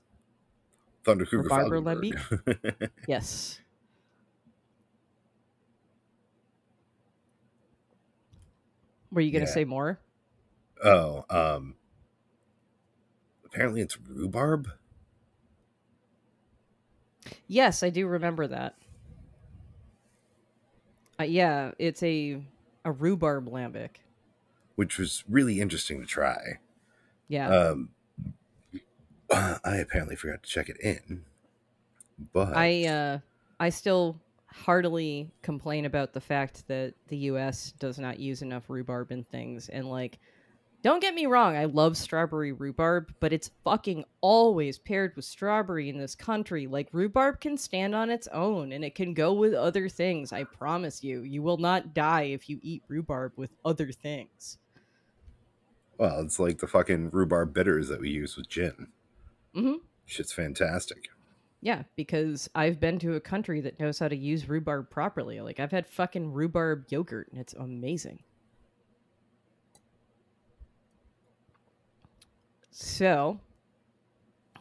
[1.05, 2.90] Thunder Cougar Barbara Lembe.
[3.09, 3.61] yes.
[9.12, 9.55] Were you going to yeah.
[9.55, 10.01] say more?
[10.83, 11.77] Oh, um,
[13.45, 14.69] apparently it's rhubarb.
[17.47, 18.75] Yes, I do remember that.
[21.21, 22.43] Uh, yeah, it's a
[22.85, 23.97] a rhubarb lambic,
[24.75, 26.59] which was really interesting to try.
[27.29, 27.49] Yeah.
[27.49, 27.90] Um,
[29.33, 31.25] I apparently forgot to check it in,
[32.33, 33.18] but I uh,
[33.59, 37.73] I still heartily complain about the fact that the U.S.
[37.79, 40.18] does not use enough rhubarb in things, and like
[40.85, 45.88] don't get me wrong, I love strawberry rhubarb, but it's fucking always paired with strawberry
[45.88, 46.66] in this country.
[46.66, 50.31] Like rhubarb can stand on its own and it can go with other things.
[50.31, 51.23] I promise you.
[51.23, 54.59] You will not die if you eat rhubarb with other things.
[55.97, 58.88] Well, it's like the fucking rhubarb bitters that we use with gin.
[59.57, 59.77] Mm-hmm.
[60.05, 61.09] Shit's fantastic.
[61.62, 65.40] Yeah, because I've been to a country that knows how to use rhubarb properly.
[65.40, 68.18] Like I've had fucking rhubarb yogurt and it's amazing.
[72.77, 73.39] So,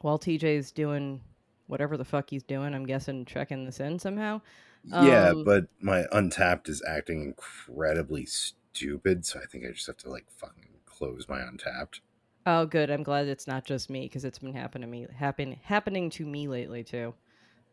[0.02, 1.20] while TJ's doing
[1.66, 4.40] whatever the fuck he's doing, I'm guessing checking this in somehow.
[4.84, 9.98] Yeah, um, but my Untappd is acting incredibly stupid, so I think I just have
[9.98, 12.02] to like fucking close my Untappd.
[12.46, 12.92] Oh, good.
[12.92, 16.26] I'm glad it's not just me because it's been happening to me, happen happening to
[16.28, 17.16] me lately too.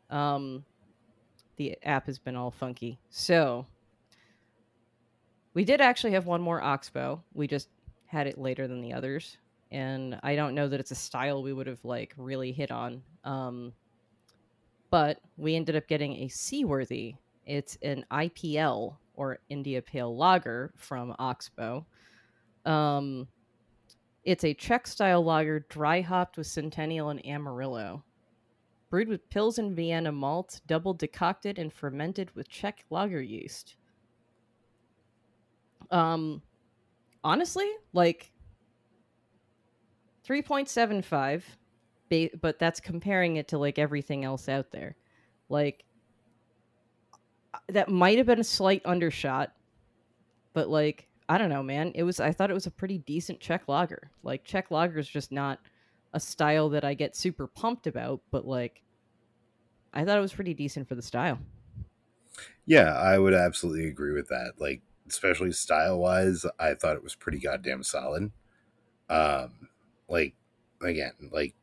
[0.09, 0.65] Um,
[1.57, 2.99] the app has been all funky.
[3.11, 3.67] So
[5.53, 7.23] we did actually have one more Oxbow.
[7.35, 7.69] We just
[8.07, 9.37] had it later than the others
[9.73, 13.03] and I don't know that it's a style we would have like really hit on.
[13.25, 13.73] Um,
[14.91, 17.15] but we ended up getting a Seaworthy.
[17.47, 21.87] It's an IPL or India Pale Lager from Oxbow.
[22.65, 23.29] Um,
[24.25, 28.05] it's a Czech style lager, dry hopped with Centennial and Amarillo.
[28.91, 33.77] Brewed with Pilsen Vienna malt, double decocted and fermented with Czech lager yeast.
[35.93, 36.43] Um,
[37.23, 38.33] honestly, like
[40.31, 41.43] 3.75
[42.41, 44.97] but that's comparing it to like everything else out there.
[45.49, 45.85] Like
[47.69, 49.53] that might have been a slight undershot
[50.53, 51.93] but like i don't know man.
[51.95, 55.09] It was i thought it was a pretty decent czech lager like czech lager is
[55.09, 55.59] just not
[56.13, 58.83] a style that i get super pumped about but like
[59.93, 61.39] i thought it was pretty decent for the style.
[62.67, 64.55] Yeah i would absolutely agree with that.
[64.59, 68.31] Like especially style wise i thought it was pretty goddamn solid.
[69.09, 69.70] Um
[70.11, 70.35] like,
[70.83, 71.55] again, like,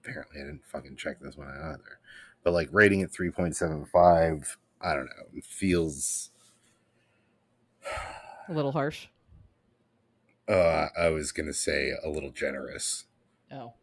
[0.00, 1.98] apparently I didn't fucking check this one out either.
[2.44, 6.30] But like rating it 3.75, I don't know, it feels
[8.48, 9.08] a little harsh.
[10.48, 13.04] Uh, I was gonna say a little generous.
[13.52, 13.74] Oh,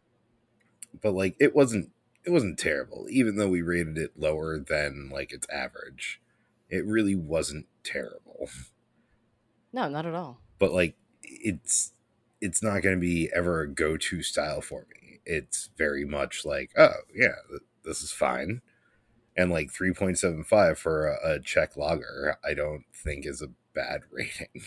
[1.00, 1.92] but like it wasn't
[2.24, 6.20] it wasn't terrible, even though we rated it lower than like its average.
[6.68, 8.48] It really wasn't terrible.
[9.72, 10.40] No, not at all.
[10.58, 11.92] But like it's
[12.46, 15.18] it's not going to be ever a go-to style for me.
[15.26, 17.34] It's very much like, oh yeah,
[17.84, 18.62] this is fine,
[19.36, 23.42] and like three point seven five for a, a Czech lager, I don't think is
[23.42, 24.62] a bad rating.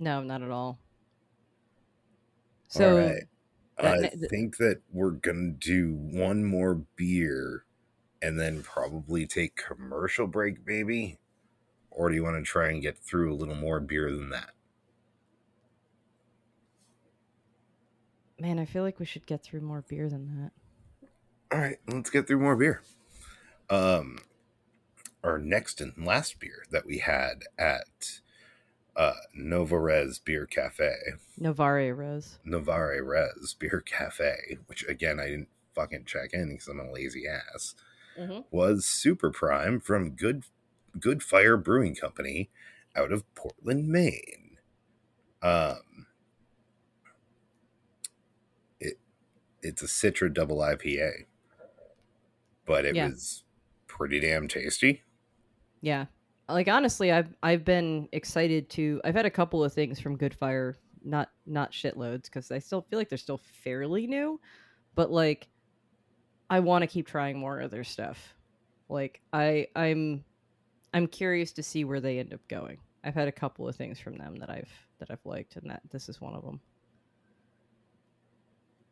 [0.00, 0.80] No, not at all.
[2.68, 3.22] So, all right.
[3.78, 7.64] Uh, I think that we're gonna do one more beer,
[8.20, 11.18] and then probably take commercial break, maybe.
[11.92, 14.50] Or do you want to try and get through a little more beer than that?
[18.40, 20.52] Man, I feel like we should get through more beer than that.
[21.52, 22.82] All right, let's get through more beer.
[23.68, 24.18] Um,
[25.22, 28.20] our next and last beer that we had at
[28.96, 30.94] uh, Novare Res Beer Cafe.
[31.38, 32.38] Novare Res.
[32.46, 37.24] Novare Res Beer Cafe, which again I didn't fucking check in because I'm a lazy
[37.26, 37.74] ass.
[38.18, 38.40] Mm-hmm.
[38.50, 40.44] Was Super Prime from Good
[40.98, 42.48] Good Fire Brewing Company
[42.96, 44.56] out of Portland, Maine.
[45.42, 45.80] Um,
[49.62, 51.26] it's a Citra double IPA,
[52.66, 53.08] but it yeah.
[53.08, 53.44] was
[53.86, 55.02] pretty damn tasty.
[55.80, 56.06] Yeah,
[56.48, 59.00] like honestly, I've I've been excited to.
[59.04, 62.82] I've had a couple of things from Good Fire, not not shitloads because I still
[62.82, 64.40] feel like they're still fairly new,
[64.94, 65.48] but like
[66.48, 68.34] I want to keep trying more of their stuff.
[68.88, 70.24] Like I I'm
[70.92, 72.78] I'm curious to see where they end up going.
[73.04, 75.82] I've had a couple of things from them that I've that I've liked, and that
[75.90, 76.60] this is one of them.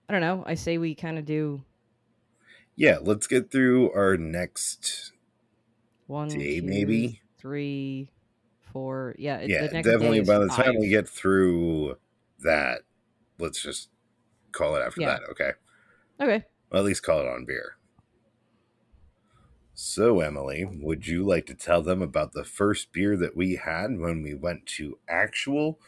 [0.08, 0.42] I don't know.
[0.46, 1.62] I say we kind of do.
[2.76, 5.12] Yeah, let's get through our next
[6.06, 8.10] one day, two, maybe three,
[8.72, 9.14] four.
[9.18, 9.42] yeah.
[9.42, 10.22] Yeah, definitely.
[10.22, 10.66] By the five.
[10.66, 11.96] time we get through
[12.40, 12.82] that,
[13.38, 13.90] let's just
[14.52, 15.08] call it after yeah.
[15.08, 15.22] that.
[15.30, 15.50] Okay.
[16.20, 16.44] Okay.
[16.70, 17.76] Well, at least call it on beer.
[19.74, 23.96] So, Emily, would you like to tell them about the first beer that we had
[23.98, 25.78] when we went to actual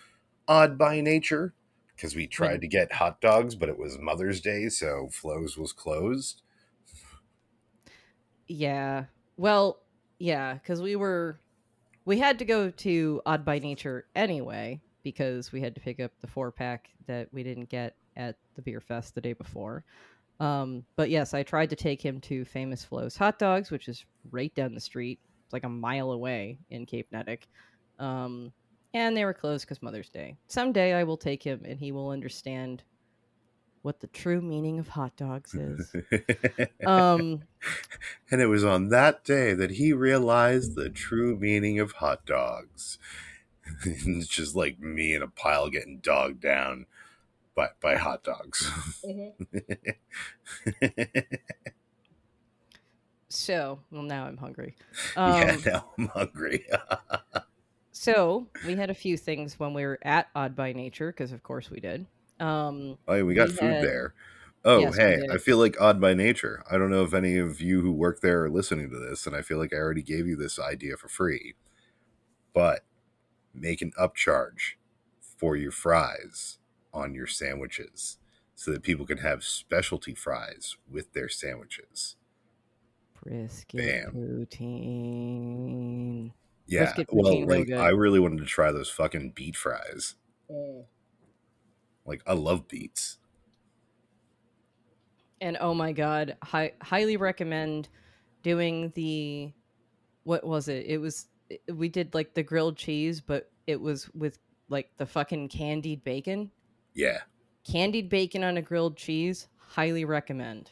[0.47, 1.55] Odd by Nature?
[2.01, 5.74] Because we tried to get hot dogs, but it was Mother's Day, so Flo's was
[5.74, 6.40] closed.
[8.48, 9.05] Yeah.
[9.36, 9.80] Well,
[10.18, 11.38] yeah, because we were
[12.07, 16.12] we had to go to Odd by Nature anyway because we had to pick up
[16.22, 19.84] the four pack that we didn't get at the beer fest the day before.
[20.40, 24.07] Um, but yes, I tried to take him to Famous Flo's Hot Dogs, which is
[24.30, 25.18] right down the street.
[25.44, 27.42] It's like a mile away in Cape Neddick.
[27.98, 28.53] Um,
[28.95, 30.36] and they were closed because Mother's Day.
[30.47, 32.82] Someday I will take him and he will understand
[33.82, 35.95] what the true meaning of hot dogs is.
[36.86, 37.43] um,
[38.30, 42.99] and it was on that day that he realized the true meaning of hot dogs.
[43.84, 46.86] it's just like me in a pile getting dogged down
[47.55, 48.70] by by hot dogs.
[49.05, 50.84] Mm-hmm.
[53.28, 54.76] so, well, now I'm hungry.
[55.16, 56.66] Um, yeah, now I'm hungry.
[57.93, 61.43] So we had a few things when we were at Odd by Nature, because of
[61.43, 62.07] course we did.
[62.38, 64.14] Um, oh, yeah, we got we food had, there.
[64.64, 66.62] Oh, yes, hey, I feel like Odd by Nature.
[66.70, 69.34] I don't know if any of you who work there are listening to this, and
[69.34, 71.55] I feel like I already gave you this idea for free.
[72.53, 72.84] But
[73.55, 74.74] make an upcharge
[75.20, 76.59] for your fries
[76.93, 78.18] on your sandwiches
[78.55, 82.16] so that people can have specialty fries with their sandwiches.
[83.22, 84.12] Brisket Bam.
[84.47, 86.32] poutine.
[86.71, 90.14] Yeah, well, like I really wanted to try those fucking beet fries.
[90.49, 90.85] Mm.
[92.07, 93.18] Like I love beets.
[95.41, 97.89] And oh my god, hi- highly recommend
[98.45, 99.53] doing the
[100.23, 100.87] what was it?
[100.87, 101.27] It was
[101.75, 106.53] we did like the grilled cheese, but it was with like the fucking candied bacon.
[106.95, 107.18] Yeah.
[107.64, 110.71] Candied bacon on a grilled cheese, highly recommend.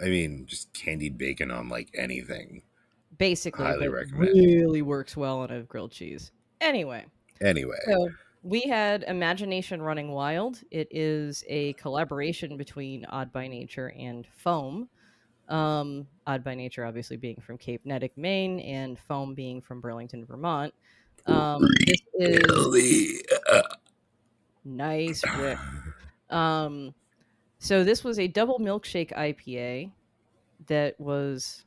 [0.00, 2.62] I mean, just candied bacon on like anything.
[3.20, 4.30] Basically, highly recommend.
[4.30, 6.32] Really works well on a grilled cheese.
[6.62, 7.04] Anyway.
[7.42, 7.76] Anyway.
[7.84, 8.08] So
[8.42, 10.62] we had Imagination Running Wild.
[10.70, 14.88] It is a collaboration between Odd by Nature and Foam.
[15.50, 20.24] Um, Odd by Nature, obviously, being from Cape Neddick, Maine, and Foam being from Burlington,
[20.24, 20.72] Vermont.
[21.26, 23.22] Um, this is
[24.64, 25.58] nice, Rick.
[26.30, 26.94] Um,
[27.58, 29.90] so this was a double milkshake IPA
[30.68, 31.66] that was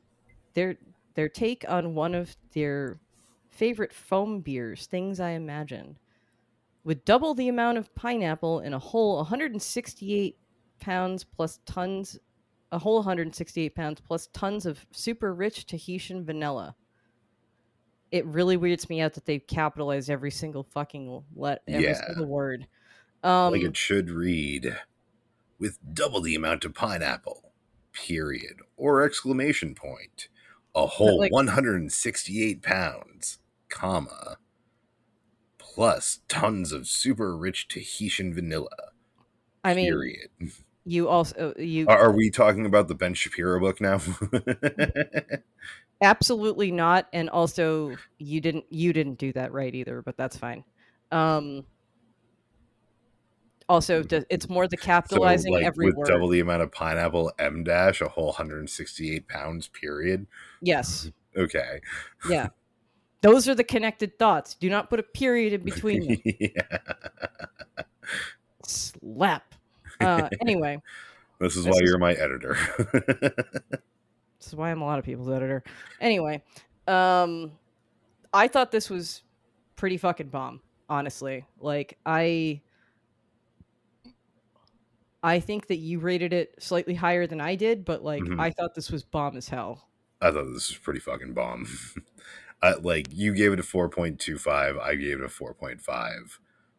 [0.54, 0.76] their
[1.14, 2.98] their take on one of their
[3.50, 5.98] favorite foam beers, things I imagine,
[6.82, 10.36] with double the amount of pineapple in a whole 168
[10.80, 12.18] pounds plus tons,
[12.72, 16.74] a whole 168 pounds plus tons of super rich Tahitian vanilla
[18.14, 22.06] it really weirds me out that they capitalize every single fucking let every yeah.
[22.06, 22.68] single word.
[23.24, 24.76] Um, like it should read
[25.58, 27.50] with double the amount of pineapple,
[27.92, 30.28] period, or exclamation point.
[30.74, 34.38] A whole like, 168 pounds, comma,
[35.58, 38.92] plus tons of super rich Tahitian vanilla.
[39.62, 40.28] I mean, period.
[40.84, 44.00] You also you are, are we talking about the Ben Shapiro book now?
[46.00, 50.64] absolutely not and also you didn't you didn't do that right either but that's fine
[51.12, 51.64] um
[53.68, 56.08] also it's more the capitalizing so, like, every with word.
[56.08, 60.26] double the amount of pineapple m dash a whole 168 pounds period?
[60.60, 61.10] Yes.
[61.36, 61.80] Okay.
[62.28, 62.48] Yeah.
[63.22, 64.54] Those are the connected thoughts.
[64.54, 66.16] Do not put a period in between them.
[66.40, 66.78] Yeah.
[68.66, 69.54] slap.
[70.00, 70.80] Uh anyway.
[71.40, 71.90] This is this why is...
[71.90, 72.56] you're my editor.
[74.44, 75.64] This is why I'm a lot of people's editor.
[76.02, 76.42] Anyway,
[76.86, 77.52] um,
[78.34, 79.22] I thought this was
[79.74, 80.60] pretty fucking bomb.
[80.86, 82.60] Honestly, like I,
[85.24, 88.38] I think that you rated it slightly higher than I did, but like mm-hmm.
[88.38, 89.88] I thought this was bomb as hell.
[90.20, 91.66] I thought this was pretty fucking bomb.
[92.62, 95.54] uh, like you gave it a four point two five, I gave it a four
[95.54, 96.38] point five,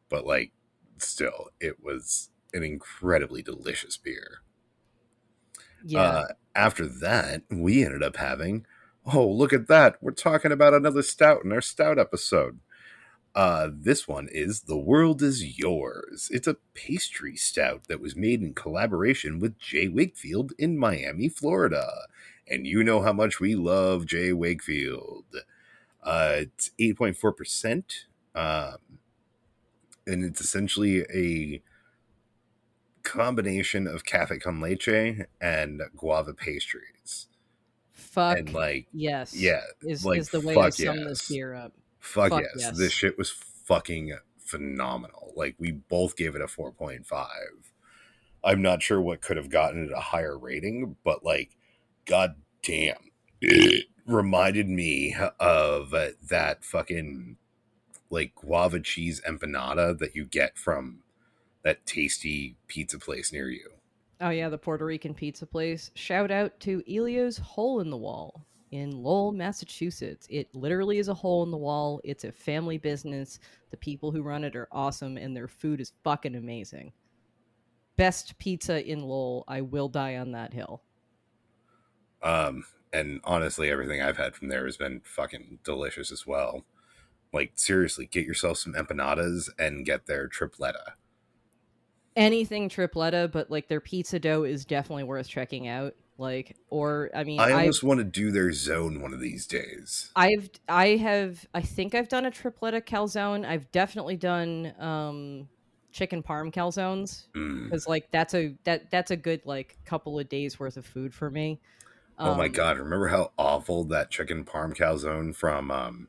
[0.10, 0.52] but like
[1.00, 4.41] still, it was an incredibly delicious beer.
[5.84, 6.02] Yeah.
[6.02, 8.68] Uh, after that, we ended up having,
[9.12, 9.98] oh, look at that.
[10.02, 12.60] We're talking about another stout in our stout episode.
[13.36, 16.29] Uh, this one is The World Is Yours.
[16.31, 19.89] It's a pastry stout that was made in collaboration with J.
[19.89, 21.86] Wakefield in Miami, Florida.
[22.47, 24.31] And you know how much we love J.
[24.31, 25.25] Wakefield.
[26.01, 28.05] Uh, it's 8.4%.
[28.36, 28.77] Um,
[30.07, 31.61] and it's essentially a
[33.03, 37.27] combination of cafe con leche and guava pastries.
[37.91, 41.07] Fuck and like yes, yeah, is, like, is the way I sum yes.
[41.07, 41.73] this beer up.
[42.06, 42.51] Fuck, Fuck yes.
[42.58, 42.78] yes.
[42.78, 45.34] This shit was fucking phenomenal.
[45.36, 47.28] Like we both gave it a 4.5.
[48.43, 51.58] I'm not sure what could have gotten it a higher rating, but like
[52.06, 53.12] god damn.
[53.41, 55.91] It reminded me of
[56.30, 57.38] that fucking
[58.12, 60.99] like guava cheese empanada that you get from
[61.64, 63.72] that tasty pizza place near you.
[64.22, 65.91] Oh yeah, the Puerto Rican pizza place.
[65.95, 70.28] Shout out to Elio's Hole in the Wall in Lowell, Massachusetts.
[70.30, 72.01] It literally is a hole in the wall.
[72.03, 73.39] It's a family business.
[73.72, 76.93] The people who run it are awesome and their food is fucking amazing.
[77.97, 79.45] Best pizza in Lowell.
[79.47, 80.84] I will die on that hill.
[82.22, 86.66] Um and honestly everything I've had from there has been fucking delicious as well.
[87.34, 90.93] Like seriously, get yourself some empanadas and get their tripletta
[92.16, 95.93] anything tripletta, but like their pizza dough is definitely worth checking out.
[96.18, 99.45] Like, or I mean, I almost I've, want to do their zone one of these
[99.45, 100.11] days.
[100.16, 103.45] I've, I have, I think I've done a tripletta calzone.
[103.45, 105.49] I've definitely done um
[105.91, 107.89] chicken parm calzones because mm.
[107.89, 111.30] like that's a that that's a good like couple of days worth of food for
[111.30, 111.59] me.
[112.18, 112.78] Um, oh my um, god!
[112.78, 116.07] Remember how awful that chicken parm calzone from um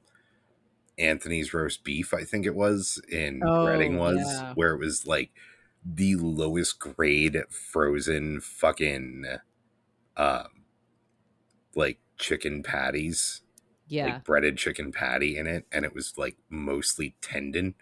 [0.99, 4.55] Anthony's roast beef, I think it was in oh, Reading was, yeah.
[4.55, 5.31] where it was like
[5.85, 9.25] the lowest grade frozen fucking
[10.17, 10.49] um
[11.75, 13.43] like chicken patties.
[13.89, 14.07] Yeah.
[14.07, 17.75] Like breaded chicken patty in it and it was like mostly tendon.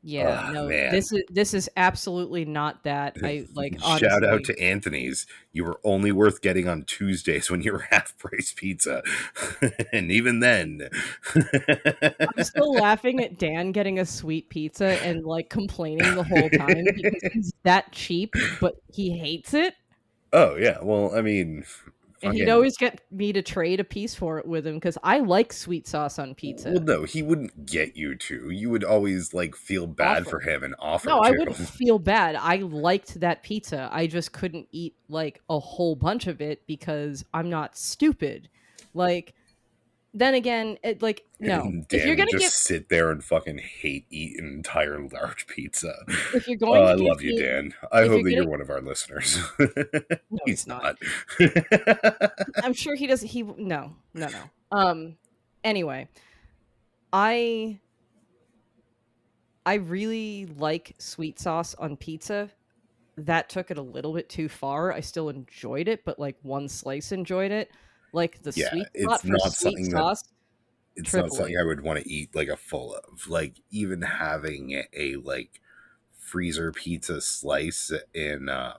[0.00, 0.92] Yeah, oh, no, man.
[0.92, 3.16] this is this is absolutely not that.
[3.22, 4.08] I like honestly.
[4.08, 5.26] shout out to Anthony's.
[5.52, 9.02] You were only worth getting on Tuesdays when you were half price pizza,
[9.92, 10.88] and even then,
[11.34, 16.84] I'm still laughing at Dan getting a sweet pizza and like complaining the whole time
[16.94, 19.74] because he's that cheap, but he hates it.
[20.32, 21.64] Oh yeah, well, I mean,
[22.22, 25.20] and he'd always get me to trade a piece for it with him because I
[25.20, 26.72] like sweet sauce on pizza.
[26.72, 28.50] Well, no, he wouldn't get you to.
[28.50, 30.30] You would always like feel bad offer.
[30.30, 31.08] for him and offer.
[31.08, 32.36] No, I wouldn't feel bad.
[32.36, 33.88] I liked that pizza.
[33.92, 38.48] I just couldn't eat like a whole bunch of it because I'm not stupid.
[38.94, 39.34] Like
[40.18, 42.52] then again, it, like no, Dan if you're gonna just get...
[42.52, 45.94] sit there and fucking hate eat an entire large pizza.
[46.34, 47.74] If you're going, oh, I love you, Dan.
[47.92, 49.38] I hope you're that you're one of our listeners.
[49.58, 50.96] no, he's not.
[52.62, 53.28] I'm sure he doesn't.
[53.28, 54.42] He no, no, no.
[54.76, 55.16] Um.
[55.62, 56.08] Anyway,
[57.12, 57.78] I
[59.64, 62.50] I really like sweet sauce on pizza.
[63.16, 64.92] That took it a little bit too far.
[64.92, 67.70] I still enjoyed it, but like one slice enjoyed it
[68.12, 70.22] like the yeah, sweet it's not something sauce.
[70.22, 70.28] That,
[70.96, 73.28] it's not something I would want to eat like a full of.
[73.28, 75.60] Like even having a, a like
[76.16, 78.74] freezer pizza slice in um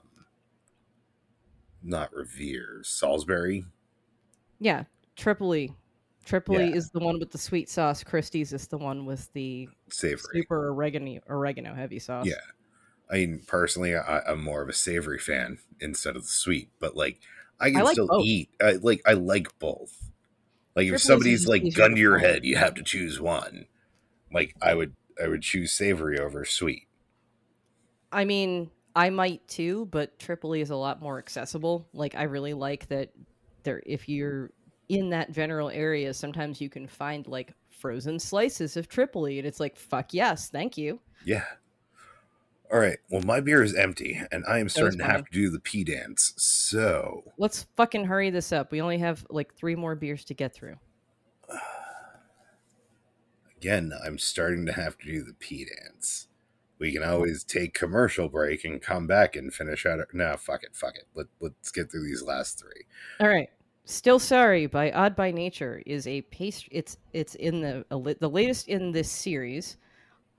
[1.82, 3.64] not Revere, Salisbury.
[4.58, 4.84] Yeah,
[5.16, 5.74] Tripoli.
[6.24, 6.76] Tripoli yeah.
[6.76, 8.04] is the one with the sweet sauce.
[8.04, 12.26] Christie's is the one with the savory, super oregano, oregano heavy sauce.
[12.26, 12.34] Yeah,
[13.10, 16.68] I mean, personally, I, I'm more of a savory fan instead of the sweet.
[16.78, 17.20] But like,
[17.60, 18.24] I can I like still both.
[18.24, 18.50] eat.
[18.60, 19.96] I, like I like both.
[20.74, 23.66] Like if somebody's like gun to your head, you have to choose one.
[24.32, 26.86] Like I would, I would choose savory over sweet.
[28.12, 31.88] I mean, I might too, but Tripoli is a lot more accessible.
[31.92, 33.10] Like I really like that.
[33.62, 34.50] There, if you're
[34.88, 39.60] in that general area, sometimes you can find like frozen slices of Tripoli, and it's
[39.60, 41.00] like, fuck yes, thank you.
[41.24, 41.44] Yeah,
[42.72, 42.98] all right.
[43.10, 45.82] Well, my beer is empty, and I am starting to have to do the pee
[45.82, 46.34] dance.
[46.36, 48.70] So let's fucking hurry this up.
[48.70, 50.76] We only have like three more beers to get through.
[53.56, 56.28] Again, I'm starting to have to do the pee dance.
[56.78, 59.98] We can always take commercial break and come back and finish out.
[59.98, 61.06] Our, No, fuck it, fuck it.
[61.14, 62.86] Let Let's get through these last three.
[63.18, 63.50] All right.
[63.84, 66.68] Still sorry by Odd by Nature is a paste.
[66.70, 67.84] It's it's in the
[68.20, 69.76] the latest in this series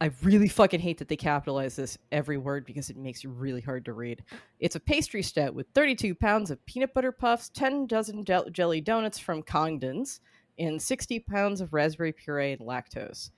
[0.01, 3.61] I really fucking hate that they capitalize this every word because it makes it really
[3.61, 4.23] hard to read.
[4.59, 9.19] It's a pastry stout with 32 pounds of peanut butter puffs, 10 dozen jelly donuts
[9.19, 10.19] from Congdon's,
[10.57, 13.29] and 60 pounds of raspberry puree and lactose.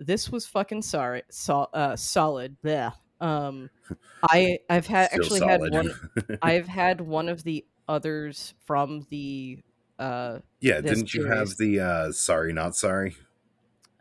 [0.00, 2.56] This was fucking sorry, so, uh, solid.
[2.64, 2.94] Blech.
[3.20, 3.70] Um,
[4.24, 5.72] I I've had Still actually solid.
[5.72, 6.38] had one.
[6.42, 9.60] I've had one of the others from the.
[10.00, 13.16] Uh, yeah, didn't you have the uh, sorry not sorry?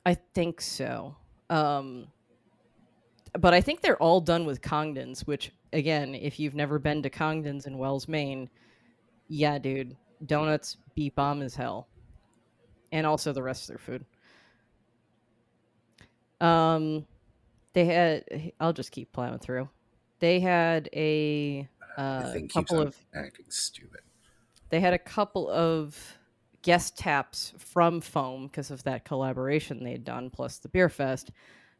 [0.03, 1.15] I think so.
[1.49, 2.07] Um,
[3.39, 7.09] but I think they're all done with Congdon's, which again, if you've never been to
[7.09, 8.49] Congdon's in Wells, Maine,
[9.27, 9.95] yeah, dude,
[10.25, 11.87] donuts beat bomb as hell,
[12.91, 14.05] and also the rest of their food.
[16.39, 17.05] Um,
[17.73, 18.51] they had.
[18.59, 19.69] I'll just keep plowing through.
[20.19, 21.67] They had a
[21.97, 24.01] uh, couple of acting stupid.
[24.69, 26.17] They had a couple of
[26.61, 31.31] guest taps from Foam because of that collaboration they had done, plus the Beer Fest.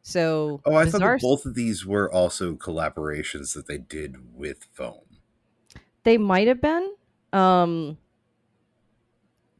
[0.02, 1.20] So, oh, I Bizarre...
[1.20, 5.02] thought that both of these were also collaborations that they did with Foam.
[6.04, 6.94] They might have been,
[7.34, 7.98] um,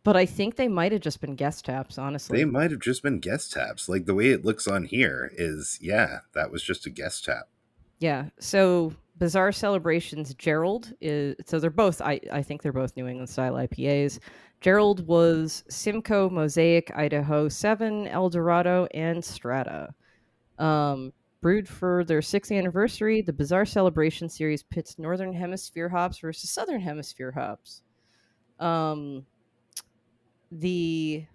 [0.04, 1.98] but I think they might have just been guest taps.
[1.98, 3.90] Honestly, they might have just been guest taps.
[3.90, 7.50] Like the way it looks on here is, yeah, that was just a guest tap.
[8.00, 8.30] Yeah.
[8.40, 13.30] So Bizarre Celebrations Gerald is so they're both I, I think they're both New England
[13.30, 14.20] style IPAs.
[14.62, 19.94] Gerald was Simcoe, Mosaic, Idaho 7, El Dorado, and Strata.
[20.58, 26.50] Um, brewed for their sixth anniversary, the Bizarre Celebration series pits Northern Hemisphere hops versus
[26.50, 27.84] Southern Hemisphere hops.
[28.60, 29.26] Um,
[30.52, 31.26] the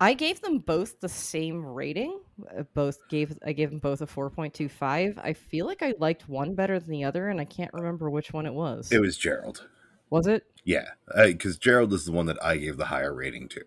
[0.00, 2.20] I gave them both the same rating.
[2.56, 5.18] Uh, both gave I gave them both a 4.25.
[5.22, 8.32] I feel like I liked one better than the other and I can't remember which
[8.32, 8.90] one it was.
[8.90, 9.66] It was Gerald.
[10.10, 10.44] Was it?
[10.64, 13.62] Yeah, because Gerald is the one that I gave the higher rating to.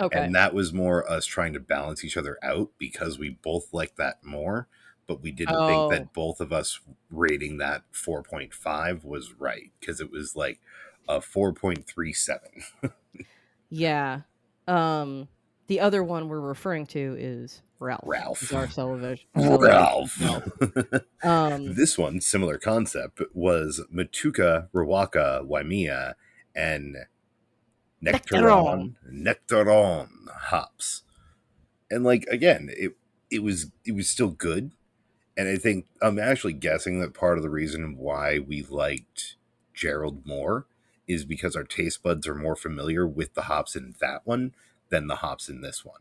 [0.00, 0.18] Okay.
[0.18, 3.96] And that was more us trying to balance each other out because we both liked
[3.98, 4.66] that more,
[5.06, 5.90] but we didn't oh.
[5.90, 10.60] think that both of us rating that 4.5 was right because it was like
[11.08, 12.38] a 4.37.
[13.70, 14.20] yeah.
[14.66, 15.28] Um
[15.70, 18.02] the other one we're referring to is Ralph.
[18.04, 18.52] Ralph.
[18.52, 19.24] Our television.
[19.36, 20.20] Ralph.
[21.22, 26.16] um, this one, similar concept, was Motueka, Riwaka, Waimea,
[26.56, 26.96] and
[28.04, 30.08] Nectaron, Nectaron
[30.48, 31.02] hops.
[31.88, 32.96] And like again, it
[33.30, 34.72] it was it was still good.
[35.36, 39.36] And I think I'm actually guessing that part of the reason why we liked
[39.72, 40.66] Gerald more
[41.06, 44.52] is because our taste buds are more familiar with the hops in that one
[44.90, 46.00] than the hops in this one.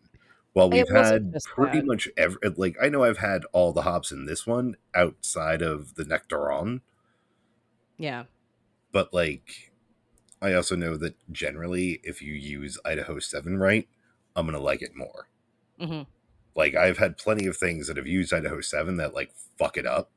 [0.53, 4.25] Well, we've had pretty much every like I know I've had all the hops in
[4.25, 6.81] this one outside of the Nectaron.
[7.97, 8.23] Yeah.
[8.91, 9.71] But like
[10.41, 13.87] I also know that generally if you use Idaho 7 right,
[14.35, 15.27] I'm going to like it more.
[15.79, 16.03] Mm-hmm.
[16.55, 19.85] Like I've had plenty of things that have used Idaho 7 that like fuck it
[19.85, 20.11] up.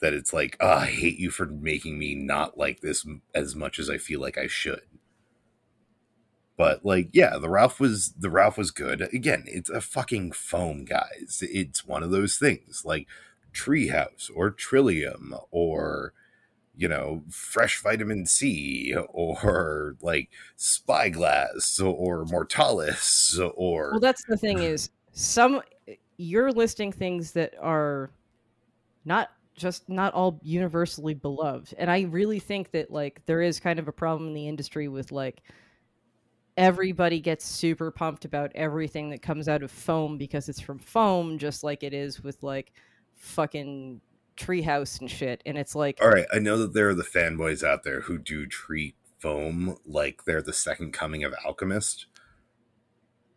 [0.00, 3.78] That it's like, oh, I hate you for making me not like this as much
[3.78, 4.80] as I feel like I should.
[6.60, 9.00] But like, yeah, the Ralph was the Ralph was good.
[9.14, 11.38] Again, it's a fucking foam, guys.
[11.40, 13.08] It's one of those things like
[13.54, 16.12] Treehouse or Trillium or
[16.76, 23.92] you know fresh Vitamin Sea or like Spyglass or Mortalis or.
[23.92, 25.62] Well, that's the thing is some
[26.18, 28.10] you're listing things that are
[29.06, 33.78] not just not all universally beloved and i really think that like there is kind
[33.78, 35.42] of a problem in the industry with like
[36.56, 41.38] everybody gets super pumped about everything that comes out of foam because it's from foam,
[41.38, 42.72] just like it is with like
[43.16, 44.00] fucking
[44.36, 45.42] treehouse and shit.
[45.46, 48.18] And it's like, all right, I know that there are the fanboys out there who
[48.18, 52.06] do treat foam like they're the second coming of Alchemist,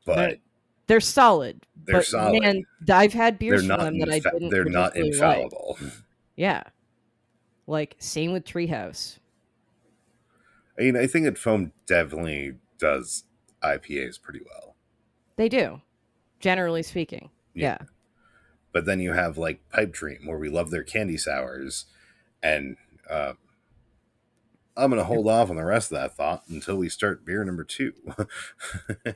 [0.06, 0.36] but they're,
[0.88, 1.66] they're solid.
[1.86, 2.42] They're solid.
[2.42, 4.50] Man, I've had beers from them that I didn't.
[4.50, 5.78] They're not infallible.
[5.82, 5.92] Like.
[6.36, 6.64] Yeah,
[7.68, 9.20] like same with Treehouse.
[10.80, 13.24] I mean, I think that foam definitely does
[13.64, 14.76] IPAs pretty well.
[15.36, 15.82] They do,
[16.40, 17.30] generally speaking.
[17.54, 17.78] Yeah.
[17.80, 17.88] yeah.
[18.72, 21.86] But then you have like Pipe Dream, where we love their candy sours,
[22.42, 22.78] and
[23.10, 23.34] uh,
[24.76, 27.44] I'm going to hold off on the rest of that thought until we start beer
[27.44, 27.94] number two,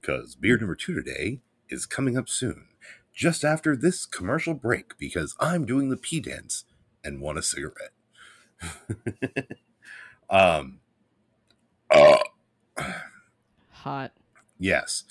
[0.00, 2.66] because beer number two today is coming up soon,
[3.12, 6.64] just after this commercial break, because I'm doing the pee dance
[7.04, 7.92] and want a cigarette.
[10.30, 10.78] um.
[11.90, 12.16] Uh,
[13.70, 14.12] Hot.
[14.58, 15.04] Yes.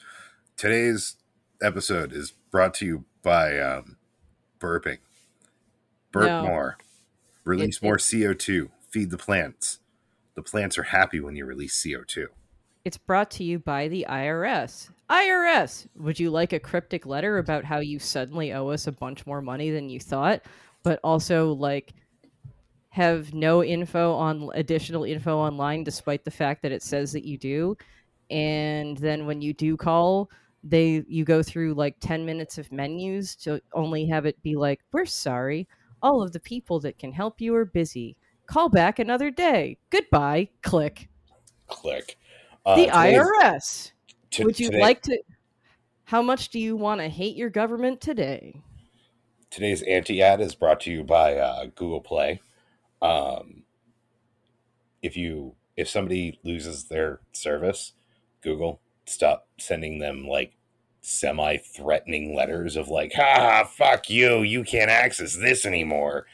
[0.58, 1.16] Today's
[1.62, 3.98] episode is brought to you by um,
[4.60, 5.00] burping.
[6.12, 6.44] Burp no.
[6.44, 6.78] more.
[7.44, 8.70] Release it, more it, CO2.
[8.90, 9.80] Feed the plants.
[10.36, 12.28] The plants are happy when you release CO2.
[12.84, 14.90] It's brought to you by the IRS.
[15.10, 19.26] IRS, would you like a cryptic letter about how you suddenly owe us a bunch
[19.26, 20.42] more money than you thought,
[20.84, 21.94] but also like
[22.92, 27.38] have no info on additional info online despite the fact that it says that you
[27.38, 27.76] do.
[28.30, 30.30] And then when you do call
[30.64, 34.82] they you go through like 10 minutes of menus to only have it be like
[34.92, 35.68] we're sorry.
[36.04, 38.16] All of the people that can help you are busy.
[38.46, 39.78] Call back another day.
[39.90, 40.50] Goodbye.
[40.62, 41.08] Click.
[41.68, 42.18] Click.
[42.66, 43.92] Uh, the irs
[44.30, 45.18] t- would you today, like to
[46.04, 48.62] how much do you want to hate your government today?
[49.50, 52.42] Today's anti-ad is brought to you by uh, google play
[53.02, 53.64] um,
[55.02, 57.94] if you if somebody loses their service,
[58.42, 60.54] Google stop sending them like
[61.02, 66.26] semi-threatening letters of like, "Ha, fuck you, you can't access this anymore."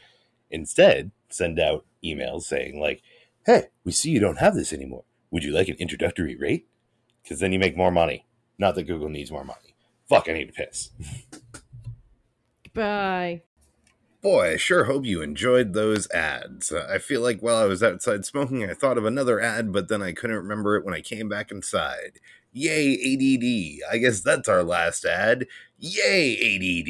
[0.51, 3.01] Instead, send out emails saying like,
[3.45, 5.03] "Hey, we see you don't have this anymore.
[5.31, 6.67] Would you like an introductory rate?
[7.23, 8.25] Because then you make more money.
[8.57, 9.75] Not that Google needs more money.
[10.07, 10.91] Fuck, I need to piss.
[12.73, 13.43] Bye.
[14.27, 16.69] Boy, I sure hope you enjoyed those ads.
[16.69, 19.87] Uh, I feel like while I was outside smoking, I thought of another ad, but
[19.87, 22.19] then I couldn't remember it when I came back inside.
[22.51, 23.89] Yay, ADD.
[23.89, 25.47] I guess that's our last ad.
[25.79, 26.89] Yay, ADD.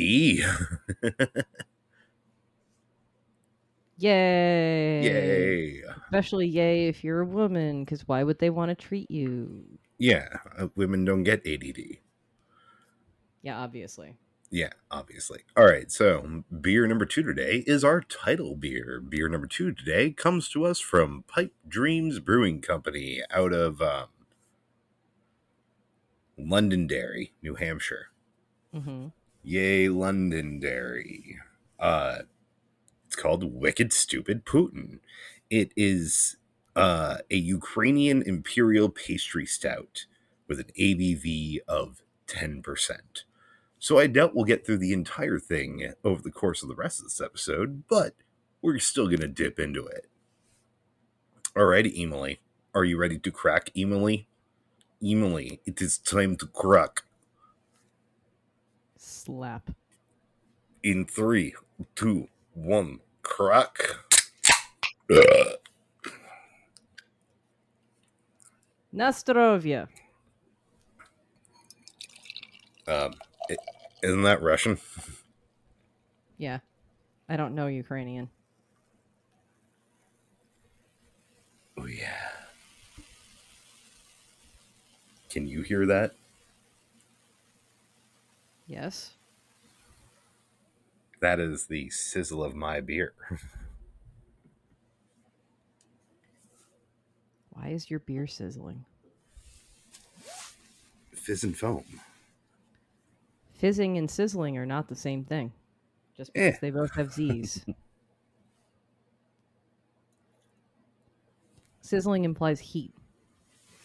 [3.99, 5.03] Yay.
[5.03, 5.83] Yay.
[6.05, 9.63] Especially yay if you're a woman, because why would they want to treat you?
[9.99, 10.27] Yeah,
[10.57, 11.97] uh, women don't get ADD.
[13.43, 14.15] Yeah, obviously.
[14.49, 15.41] Yeah, obviously.
[15.57, 19.01] All right, so beer number two today is our title beer.
[19.01, 24.07] Beer number two today comes to us from Pipe Dreams Brewing Company out of um,
[26.37, 28.07] Londonderry, New Hampshire.
[28.73, 29.07] Mm-hmm.
[29.43, 31.39] Yay, Londonderry.
[31.79, 32.19] Uh,
[33.05, 34.99] it's called Wicked Stupid Putin.
[35.49, 36.37] It is
[36.75, 40.05] uh, a Ukrainian imperial pastry stout
[40.47, 43.23] with an ABV of 10%.
[43.79, 46.99] So I doubt we'll get through the entire thing over the course of the rest
[46.99, 48.13] of this episode, but
[48.61, 50.07] we're still going to dip into it.
[51.55, 52.39] Alrighty, Emily.
[52.73, 54.27] Are you ready to crack, Emily?
[55.03, 57.03] Emily, it is time to crack.
[58.97, 59.71] Slap.
[60.83, 61.53] In three,
[61.95, 63.77] two, one, crack.
[68.93, 69.87] Nastarovia.
[72.87, 73.13] Um,
[74.03, 74.77] isn't that Russian?
[76.37, 76.59] Yeah.
[77.29, 78.29] I don't know Ukrainian.
[81.77, 82.29] Oh yeah.
[85.29, 86.13] Can you hear that?
[88.65, 89.13] Yes.
[91.19, 93.13] That is the sizzle of my beer.
[97.51, 98.85] Why is your beer sizzling?
[101.11, 101.83] Fizz and foam.
[103.57, 105.51] Fizzing and sizzling are not the same thing.
[106.15, 107.65] Just because they both have Z's.
[111.81, 112.93] Sizzling implies heat.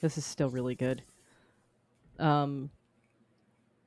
[0.00, 1.02] This is still really good.
[2.18, 2.70] Um,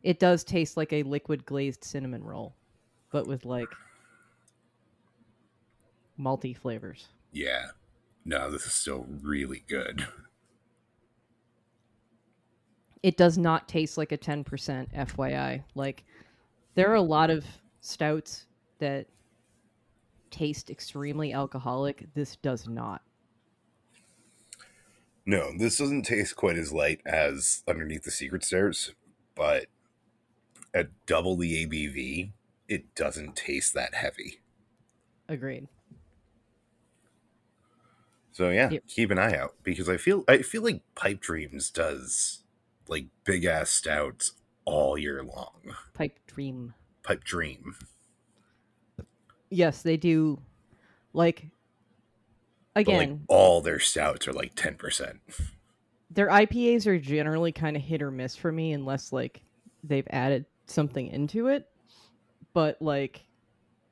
[0.04, 2.56] it does taste like a liquid glazed cinnamon roll,
[3.12, 3.68] but with like
[6.20, 7.08] malty flavors.
[7.32, 7.68] Yeah.
[8.24, 10.08] No, this is still really good.
[13.06, 14.44] It does not taste like a 10%
[14.92, 15.64] FYI.
[15.76, 16.06] Like
[16.74, 17.46] there are a lot of
[17.80, 18.48] stouts
[18.80, 19.06] that
[20.32, 22.08] taste extremely alcoholic.
[22.16, 23.04] This does not.
[25.24, 28.96] No, this doesn't taste quite as light as Underneath the Secret Stairs,
[29.36, 29.68] but
[30.74, 32.32] at double the ABV,
[32.68, 34.40] it doesn't taste that heavy.
[35.30, 35.68] Agreed.
[38.32, 38.88] So yeah, Yep.
[38.88, 42.42] keep an eye out because I feel I feel like Pipe Dreams does
[42.88, 44.34] like big ass stouts
[44.66, 45.76] all year long.
[45.94, 46.74] Pipe dream.
[47.04, 47.76] Pipe Dream.
[49.52, 50.40] Yes, they do.
[51.14, 51.46] Like
[52.74, 55.20] But again, like all their stouts are like 10%.
[56.10, 59.42] their IPAs are generally kind of hit or miss for me unless like
[59.84, 61.70] they've added something into it.
[62.54, 63.24] But like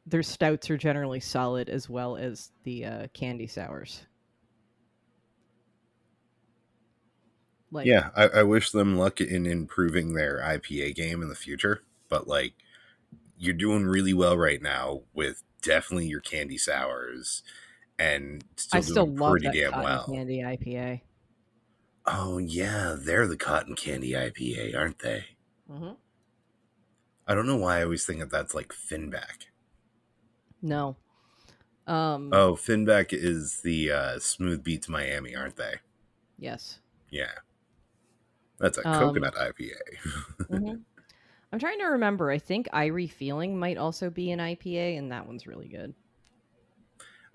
[0.07, 4.01] their stouts are generally solid as well as the uh, candy sours.
[7.73, 11.83] Like Yeah, I, I wish them luck in improving their IPA game in the future.
[12.07, 12.53] But like,
[13.37, 17.43] you're doing really well right now with definitely your candy sours,
[17.97, 20.05] and still I still doing love pretty that damn cotton well.
[20.05, 21.01] candy IPA.
[22.05, 25.25] Oh yeah, they're the cotton candy IPA, aren't they?
[25.71, 25.91] Mm-hmm.
[27.27, 29.47] I don't know why I always think that that's like Finback.
[30.61, 30.95] No.
[31.87, 32.29] Um.
[32.31, 35.75] Oh, Finback is the uh, Smooth Beats Miami, aren't they?
[36.37, 36.79] Yes.
[37.09, 37.31] Yeah,
[38.59, 39.97] that's a Um, coconut IPA.
[40.49, 40.85] Mhm.
[41.53, 42.31] I'm trying to remember.
[42.31, 45.95] I think Irie Feeling might also be an IPA, and that one's really good.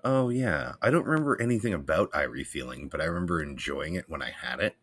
[0.03, 4.21] Oh yeah, I don't remember anything about Irie Feeling, but I remember enjoying it when
[4.21, 4.75] I had it.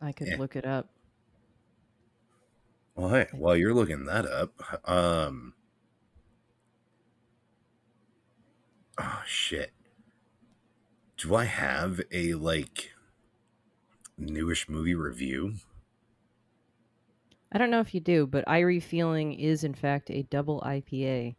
[0.00, 0.36] I could Yeah.
[0.36, 0.88] look it up.
[2.94, 4.52] Well, hey, while you're looking that up,
[4.88, 5.54] um,
[8.98, 9.72] oh shit,
[11.18, 12.92] do I have a like
[14.18, 15.54] newish movie review?
[17.50, 21.36] I don't know if you do, but Irie Feeling is in fact a double IPA,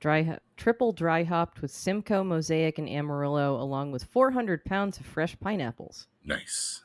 [0.00, 5.38] dry triple dry hopped with Simcoe, Mosaic, and Amarillo, along with 400 pounds of fresh
[5.40, 6.06] pineapples.
[6.24, 6.82] Nice.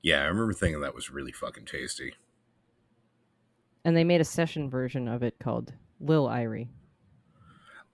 [0.00, 2.14] Yeah, I remember thinking that was really fucking tasty.
[3.84, 6.68] And they made a session version of it called Lil Irie.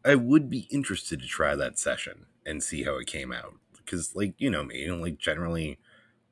[0.04, 3.54] I would be interested to try that session and see how it came out.
[3.76, 5.78] because like you know me, like generally,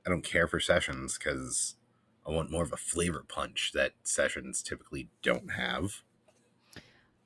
[0.07, 1.75] I don't care for sessions because
[2.27, 6.03] I want more of a flavor punch that sessions typically don't have.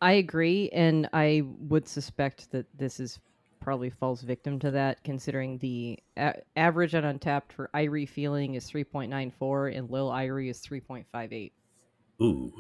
[0.01, 3.21] I agree, and I would suspect that this is
[3.61, 8.71] probably falls victim to that, considering the a- average on Untappd for Irie feeling is
[8.71, 11.53] 3.94 and Lil Irie is 3.58.
[12.23, 12.53] Ooh.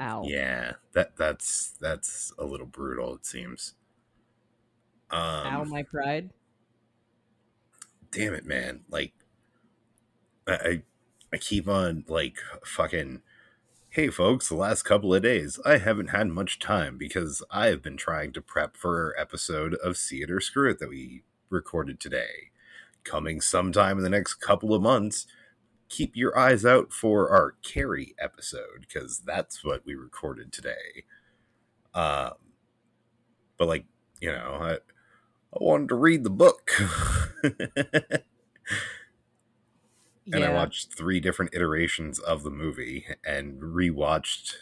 [0.00, 0.24] Ow.
[0.26, 3.14] Yeah, that that's that's a little brutal.
[3.14, 3.74] It seems.
[5.10, 6.30] Um, Ow, my pride.
[8.14, 8.82] Damn it, man!
[8.88, 9.12] Like,
[10.46, 10.82] I
[11.32, 13.22] I keep on like fucking.
[13.90, 14.48] Hey, folks!
[14.48, 18.32] The last couple of days, I haven't had much time because I have been trying
[18.34, 22.50] to prep for our episode of See It or Screw It that we recorded today,
[23.02, 25.26] coming sometime in the next couple of months
[25.88, 31.04] keep your eyes out for our Carrie episode because that's what we recorded today.
[31.94, 32.32] Um,
[33.58, 33.84] but like
[34.20, 34.93] you know, I,
[35.54, 36.72] I wanted to read the book,
[37.44, 37.62] and
[40.26, 40.50] yeah.
[40.50, 44.54] I watched three different iterations of the movie and rewatched.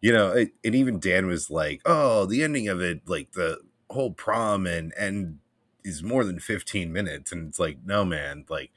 [0.00, 3.58] You know, it, and even Dan was like, "Oh, the ending of it, like the
[3.90, 5.40] whole prom and and
[5.84, 8.70] is more than 15 minutes." And it's like, no, man, like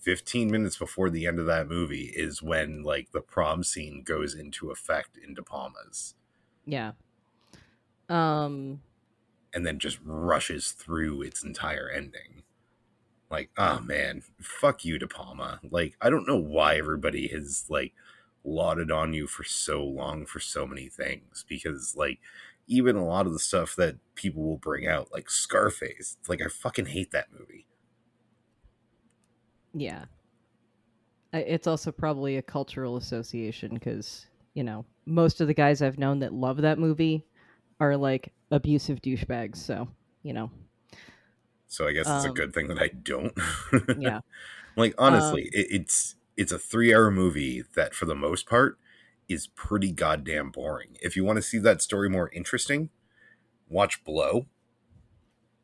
[0.00, 4.34] 15 minutes before the end of that movie is when like the prom scene goes
[4.34, 6.14] into effect in De Palma's.
[6.66, 6.92] Yeah.
[8.08, 8.80] Um
[9.54, 12.42] and then just rushes through its entire ending.
[13.30, 15.60] Like, oh man, fuck you, De Palma.
[15.70, 17.92] Like, I don't know why everybody has like
[18.44, 22.18] lauded on you for so long for so many things because like
[22.66, 26.48] even a lot of the stuff that people will bring out, like Scarface, like I
[26.48, 27.66] fucking hate that movie.
[29.72, 30.04] Yeah.
[31.32, 36.20] It's also probably a cultural association because, you know, most of the guys I've known
[36.20, 37.26] that love that movie
[37.80, 39.56] are like abusive douchebags.
[39.56, 39.88] So,
[40.22, 40.50] you know.
[41.66, 43.36] So I guess it's um, a good thing that I don't.
[43.98, 44.20] yeah.
[44.76, 48.78] Like honestly, um, it, it's it's a three hour movie that for the most part
[49.28, 50.96] is pretty goddamn boring.
[51.00, 52.90] If you want to see that story more interesting,
[53.68, 54.46] watch Blow.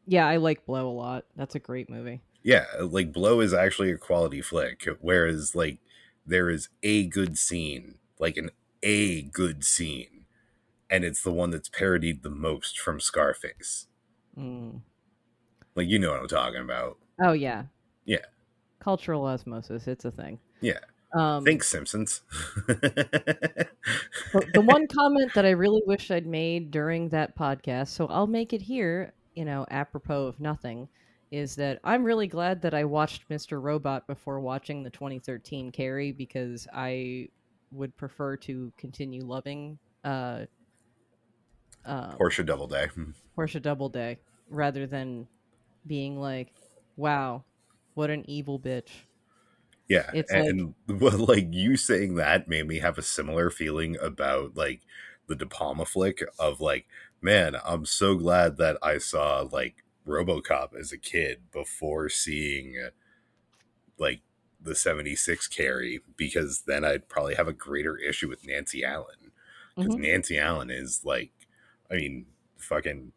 [0.07, 1.25] Yeah, I like Blow a lot.
[1.37, 5.79] That's a great movie yeah like blow is actually a quality flick whereas like
[6.27, 8.51] there is a good scene like an
[8.83, 10.20] a good scene
[10.91, 13.87] and it's the one that's parodied the most from scarface
[14.37, 14.81] mm.
[15.75, 17.65] like you know what i'm talking about oh yeah
[18.05, 18.25] yeah
[18.81, 20.79] cultural osmosis it's a thing yeah
[21.13, 22.23] um, Thanks, Simpsons.
[22.69, 23.69] the,
[24.55, 28.53] the one comment that I really wish I'd made during that podcast, so I'll make
[28.53, 30.89] it here, you know, apropos of nothing,
[31.31, 33.61] is that I'm really glad that I watched Mr.
[33.61, 37.29] Robot before watching the 2013 Carrie because I
[37.73, 40.45] would prefer to continue loving uh,
[41.85, 42.89] uh, Portia Doubleday.
[43.35, 44.19] Portia Doubleday
[44.49, 45.27] rather than
[45.87, 46.53] being like,
[46.97, 47.45] wow,
[47.95, 48.91] what an evil bitch.
[49.89, 54.57] Yeah, it's and like, like you saying that made me have a similar feeling about
[54.57, 54.83] like
[55.27, 56.87] the De Palma flick of like,
[57.21, 62.77] man, I'm so glad that I saw like RoboCop as a kid before seeing
[63.99, 64.21] like
[64.61, 69.33] the 76 Carrie because then I'd probably have a greater issue with Nancy Allen
[69.77, 70.03] because mm-hmm.
[70.03, 71.31] Nancy Allen is like
[71.91, 72.27] I mean
[72.57, 73.13] fucking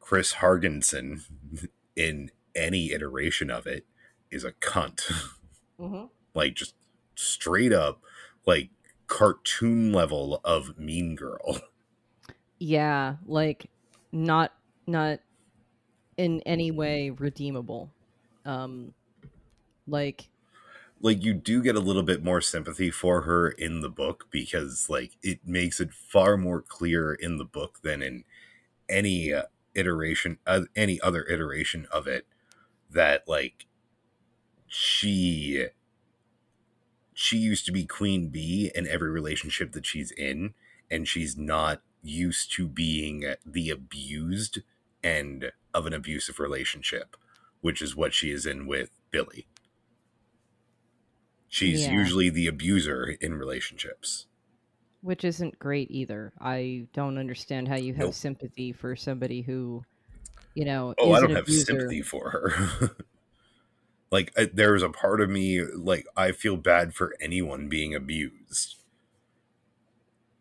[0.00, 1.22] Chris Hargensen
[1.96, 3.84] in any iteration of it
[4.30, 5.10] is a cunt
[5.80, 6.04] mm-hmm.
[6.34, 6.74] like just
[7.14, 8.00] straight up
[8.46, 8.70] like
[9.06, 11.60] cartoon level of mean girl
[12.58, 13.66] yeah like
[14.12, 14.52] not
[14.86, 15.20] not
[16.16, 17.90] in any way redeemable.
[18.44, 18.92] Um,
[19.86, 20.28] like,
[21.04, 24.88] like you do get a little bit more sympathy for her in the book because
[24.88, 28.24] like it makes it far more clear in the book than in
[28.88, 29.42] any uh,
[29.74, 32.26] iteration, uh, any other iteration of it
[32.90, 33.66] that like
[34.66, 35.66] she
[37.12, 40.54] she used to be queen bee in every relationship that she's in
[40.90, 44.60] and she's not used to being the abused
[45.02, 47.14] end of an abusive relationship,
[47.60, 49.46] which is what she is in with Billy.
[51.48, 51.92] She's yeah.
[51.92, 54.26] usually the abuser in relationships.
[55.02, 56.32] Which isn't great either.
[56.40, 58.14] I don't understand how you have nope.
[58.14, 59.84] sympathy for somebody who,
[60.54, 61.66] you know, oh, I don't have abuser.
[61.66, 62.96] sympathy for her.
[64.10, 68.76] like, I, there's a part of me, like, I feel bad for anyone being abused.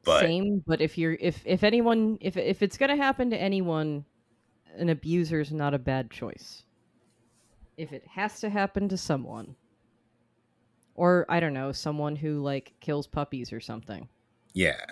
[0.04, 4.04] But, Same, but if you're if if anyone if if it's gonna happen to anyone,
[4.76, 6.64] an abuser is not a bad choice.
[7.78, 9.56] If it has to happen to someone,
[10.96, 14.08] or I don't know, someone who like kills puppies or something.
[14.54, 14.84] Yeah.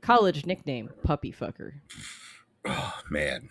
[0.00, 1.72] College nickname, puppy fucker.
[2.64, 3.48] Oh man.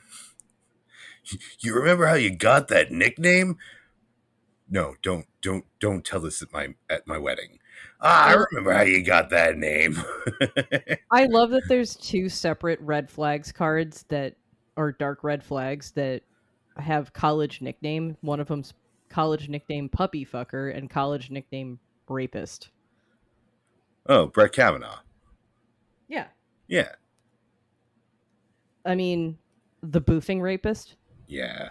[1.59, 3.57] You remember how you got that nickname?
[4.69, 7.59] No, don't don't don't tell this at my at my wedding.
[8.01, 10.01] Ah, I remember how you got that name.
[11.11, 14.35] I love that there's two separate red flags cards that
[14.75, 16.23] are dark red flags that
[16.77, 18.17] have college nickname.
[18.21, 18.73] One of them's
[19.09, 21.79] college nickname puppy fucker and college nickname
[22.14, 22.70] rapist.
[24.05, 24.99] Oh, Brett Kavanaugh.
[26.07, 26.28] Yeah.
[26.68, 26.89] Yeah.
[28.86, 29.38] I mean,
[29.82, 30.95] the boofing rapist.
[31.28, 31.70] Yeah.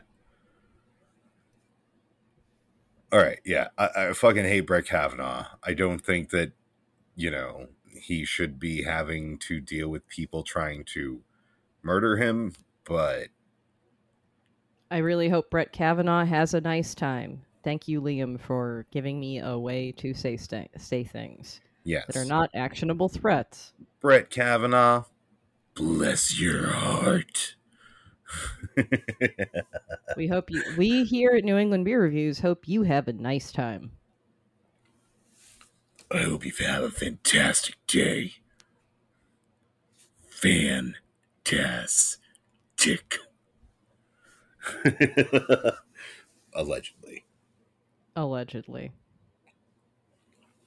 [3.13, 3.41] All right.
[3.45, 3.69] Yeah.
[3.77, 5.47] I, I fucking hate Brett Kavanaugh.
[5.63, 6.53] I don't think that,
[7.15, 11.21] you know, he should be having to deal with people trying to
[11.83, 13.29] murder him, but.
[14.91, 17.43] I really hope Brett Kavanaugh has a nice time.
[17.63, 22.07] Thank you, Liam, for giving me a way to say st- say things yes.
[22.07, 23.73] that are not actionable threats.
[24.01, 25.05] Brett Kavanaugh,
[25.75, 27.57] bless your heart.
[30.17, 30.63] we hope you.
[30.77, 33.93] We here at New England Beer Reviews hope you have a nice time.
[36.11, 38.35] I hope you have a fantastic day.
[40.29, 40.99] Fantastic.
[46.55, 47.25] Allegedly.
[48.17, 48.93] Allegedly.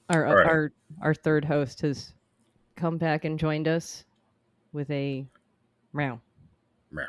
[0.08, 0.46] Our right.
[0.46, 0.72] our
[1.02, 2.14] our third host has
[2.76, 4.04] come back and joined us
[4.72, 5.26] with a
[5.92, 6.20] meow.
[6.92, 7.06] Meow.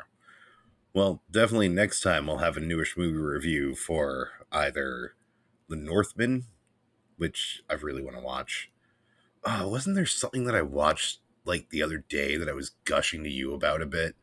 [0.94, 5.14] Well, definitely next time we'll have a newish movie review for either
[5.68, 6.46] The Northman,
[7.16, 8.70] which I really want to watch.
[9.44, 13.22] Oh, wasn't there something that I watched like the other day that I was gushing
[13.24, 14.16] to you about a bit?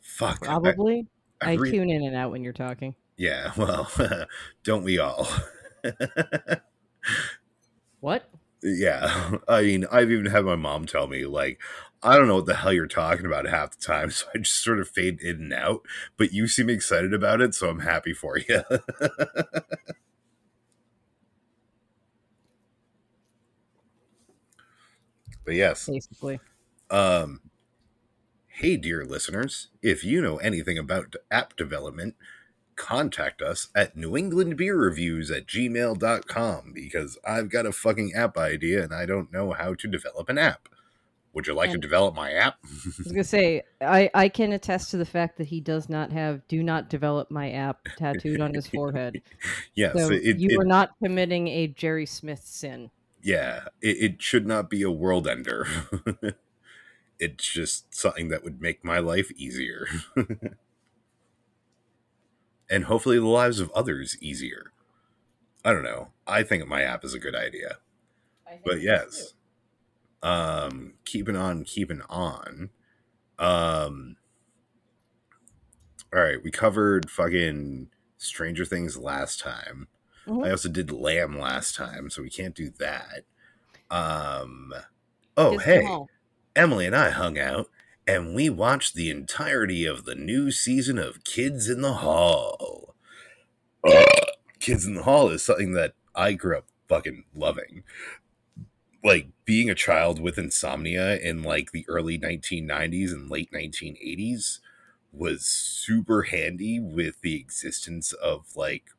[0.00, 0.42] Fuck.
[0.42, 1.06] Probably.
[1.42, 2.94] I, I, I re- tune in and out when you're talking.
[3.16, 3.90] Yeah, well,
[4.64, 5.28] don't we all?
[8.00, 8.28] what?
[8.62, 11.60] Yeah, I mean, I've even had my mom tell me, like,
[12.02, 14.62] I don't know what the hell you're talking about half the time, so I just
[14.62, 15.82] sort of fade in and out.
[16.16, 18.62] But you seem excited about it, so I'm happy for you.
[25.44, 26.40] but yes, basically.
[26.90, 27.40] Um,
[28.48, 32.14] hey, dear listeners, if you know anything about app development,
[32.76, 38.36] contact us at New England Beer Reviews at gmail.com because I've got a fucking app
[38.36, 40.68] idea and I don't know how to develop an app.
[41.36, 42.56] Would you like and to develop my app?
[42.64, 46.10] I was gonna say I I can attest to the fact that he does not
[46.10, 49.20] have "Do not develop my app" tattooed on his forehead.
[49.74, 52.90] yes, so it, you it, are not committing a Jerry Smith sin.
[53.22, 55.66] Yeah, it, it should not be a world ender.
[57.18, 59.86] it's just something that would make my life easier,
[62.70, 64.72] and hopefully the lives of others easier.
[65.64, 66.08] I don't know.
[66.26, 67.78] I think my app is a good idea.
[68.64, 69.34] But yes
[70.22, 72.70] um keeping on keeping on
[73.38, 74.16] um
[76.12, 79.86] all right we covered fucking stranger things last time
[80.26, 80.42] mm-hmm.
[80.42, 83.22] i also did lamb last time so we can't do that
[83.90, 84.72] um
[85.36, 85.86] oh hey
[86.56, 87.68] emily and i hung out
[88.06, 92.94] and we watched the entirety of the new season of kids in the hall.
[94.60, 97.84] Kids in the hall is something that i grew up fucking loving.
[99.04, 104.60] Like being a child with insomnia in like the early 1990s and late 1980s
[105.12, 108.90] was super handy with the existence of like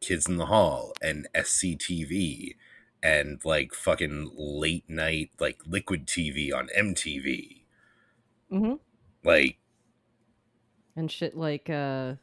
[0.00, 2.56] kids in the hall and sctv
[3.02, 7.62] and like fucking late night like liquid tv on mtv
[8.50, 8.74] mm-hmm.
[9.24, 9.58] like
[10.94, 12.14] and shit like uh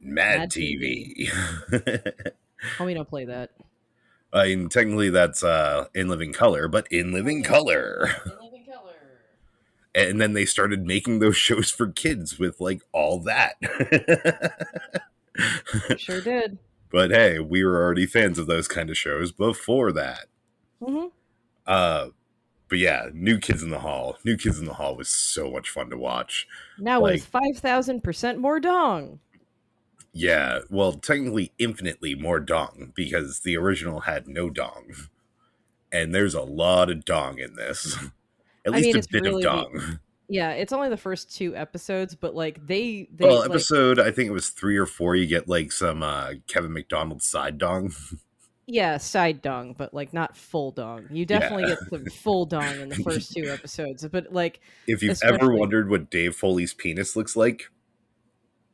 [0.00, 1.30] mad, mad tv,
[1.70, 2.32] TV.
[2.80, 3.50] oh we don't play that
[4.34, 8.10] I mean, technically that's uh, in living color, but in living color.
[8.26, 8.92] In living color.
[9.94, 13.54] and then they started making those shows for kids with like all that.
[15.96, 16.58] sure did.
[16.94, 20.26] But hey, we were already fans of those kind of shows before that.
[20.80, 21.08] Mm-hmm.
[21.66, 22.10] Uh,
[22.68, 24.16] but yeah, New Kids in the Hall.
[24.24, 26.46] New Kids in the Hall was so much fun to watch.
[26.78, 29.18] Now like, with five thousand percent more dong.
[30.12, 34.94] Yeah, well, technically infinitely more dong because the original had no dong.
[35.90, 37.98] And there's a lot of dong in this.
[38.64, 39.98] At least I mean, a bit really, of dong.
[40.28, 44.10] Yeah, it's only the first two episodes, but like they, they Well, like, episode I
[44.10, 47.92] think it was 3 or 4 you get like some uh Kevin McDonald side dong.
[48.66, 51.06] Yeah, side dong, but like not full dong.
[51.10, 51.76] You definitely yeah.
[51.90, 55.90] get the full dong in the first two episodes, but like if you've ever wondered
[55.90, 57.70] what Dave Foley's penis looks like,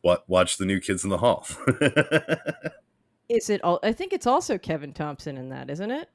[0.03, 1.47] what watch the new Kids in the Hall.
[3.29, 3.79] Is it all?
[3.83, 6.09] I think it's also Kevin Thompson in that, isn't it?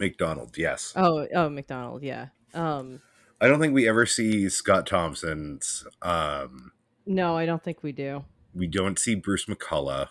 [0.00, 0.92] McDonald, yes.
[0.96, 2.28] Oh, oh, McDonald, yeah.
[2.52, 3.00] Um,
[3.40, 6.72] I don't think we ever see Scott Thompson's um,
[7.06, 8.24] No, I don't think we do.
[8.54, 10.08] We don't see Bruce McCulloch.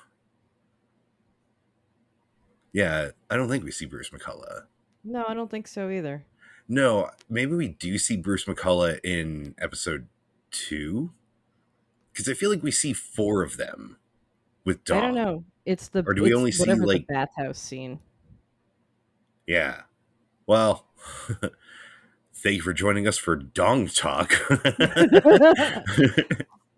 [2.74, 4.64] Yeah, I don't think we see Bruce McCulloch.
[5.04, 6.26] No, I don't think so either.
[6.68, 10.08] No, maybe we do see Bruce McCulloch in episode
[10.52, 11.12] two,
[12.12, 13.98] because I feel like we see four of them
[14.66, 14.98] with Dom.
[14.98, 15.44] I don't know.
[15.66, 18.00] It's the or do we only see like the bathhouse scene?
[19.48, 19.82] Yeah.
[20.46, 20.88] Well,
[22.44, 24.34] thank you for joining us for Dong Talk.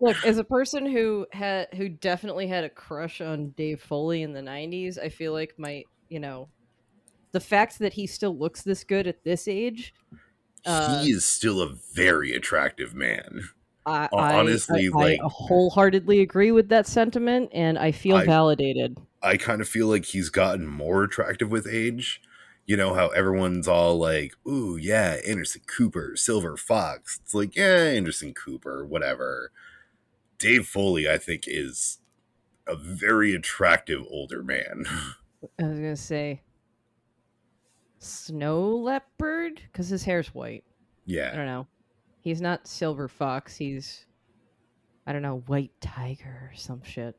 [0.00, 4.32] Look, as a person who had who definitely had a crush on Dave Foley in
[4.32, 6.48] the '90s, I feel like my you know
[7.32, 9.94] the fact that he still looks this good at this age.
[10.64, 13.48] Uh, he is still a very attractive man.
[13.86, 18.98] I, honestly, I, I, like, I wholeheartedly agree with that sentiment, and I feel validated.
[19.22, 22.20] I kind of feel like he's gotten more attractive with age.
[22.66, 27.76] You know how everyone's all like, "Ooh, yeah, Anderson Cooper, Silver Fox." It's like, yeah,
[27.76, 29.52] Anderson Cooper, whatever.
[30.38, 32.00] Dave Foley, I think, is
[32.66, 34.84] a very attractive older man.
[35.58, 36.42] I was gonna say
[37.98, 40.64] snow leopard because his hair's white.
[41.04, 41.66] Yeah, I don't know.
[42.20, 43.56] He's not silver fox.
[43.56, 44.06] He's
[45.06, 47.16] I don't know, white tiger or some shit.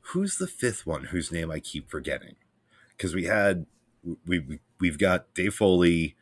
[0.00, 2.36] Who's the fifth one whose name I keep forgetting?
[2.96, 3.66] Because we had
[4.26, 6.16] we, we we've got Dave Foley,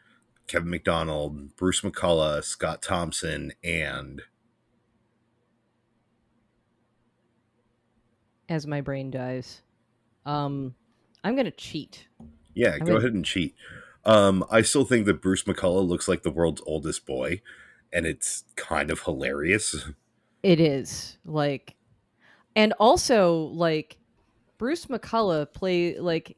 [0.46, 4.22] Kevin McDonald, Bruce McCulloch, Scott Thompson, and
[8.48, 9.62] as my brain dies.
[10.24, 10.74] Um,
[11.22, 12.08] I'm gonna cheat.
[12.54, 12.98] Yeah, I'm go gonna...
[12.98, 13.54] ahead and cheat.
[14.04, 17.42] Um, I still think that Bruce McCulloch looks like the world's oldest boy
[17.92, 19.74] and it's kind of hilarious.
[20.42, 21.74] It is like,
[22.54, 23.96] and also like
[24.58, 26.36] Bruce McCulloch play like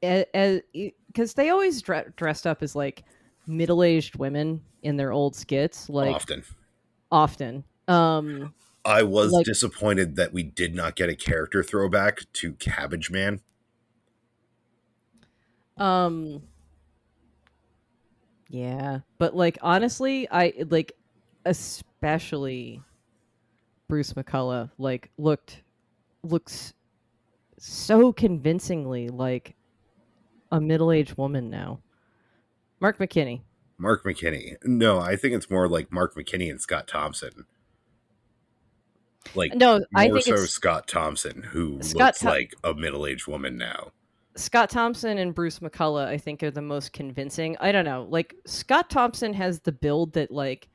[0.00, 3.04] because they always dre- dressed up as like
[3.46, 6.44] middle-aged women in their old skits like often.
[7.10, 7.64] Often.
[7.88, 13.10] Um i was like, disappointed that we did not get a character throwback to cabbage
[13.10, 13.40] man.
[15.76, 16.42] Um
[18.48, 20.92] yeah, but like honestly, I like
[21.44, 22.80] especially
[23.88, 25.62] Bruce McCulloch like looked
[26.22, 26.74] looks
[27.58, 29.55] so convincingly like
[30.50, 31.80] a middle-aged woman now.
[32.80, 33.42] Mark McKinney.
[33.78, 34.56] Mark McKinney.
[34.64, 37.46] No, I think it's more like Mark McKinney and Scott Thompson.
[39.34, 43.56] Like no, I think so it's Scott Thompson, who Scott looks like a middle-aged woman
[43.56, 43.90] now.
[44.36, 47.56] Scott Thompson and Bruce McCulloch, I think, are the most convincing.
[47.58, 48.06] I don't know.
[48.08, 50.68] Like Scott Thompson has the build that like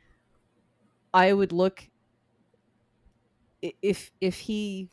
[1.14, 1.88] I would look
[3.82, 4.90] if if he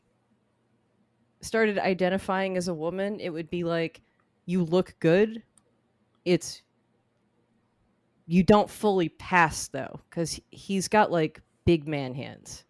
[1.41, 4.03] started identifying as a woman, it would be like
[4.49, 5.43] you look good.
[6.25, 6.63] It's
[8.27, 12.65] you don't fully pass though cuz he's got like big man hands.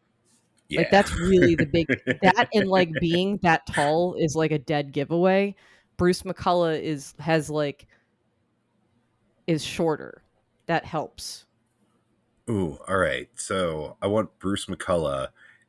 [0.69, 0.81] Yeah.
[0.81, 1.87] Like that's really the big
[2.23, 5.55] that and like being that tall is like a dead giveaway.
[5.97, 7.87] Bruce McCulloch is has like
[9.47, 10.25] is shorter.
[10.67, 11.47] That helps.
[12.51, 13.29] Ooh, all right.
[13.37, 15.29] So I want Bruce McCulloch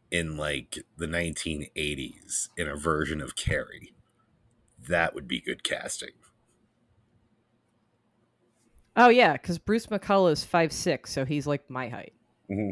[0.09, 3.93] in like the 1980s in a version of Carrie.
[4.89, 6.11] That would be good casting.
[8.97, 12.13] Oh yeah, because Bruce McCulloch is five six, so he's like my height.
[12.49, 12.71] Mm-hmm.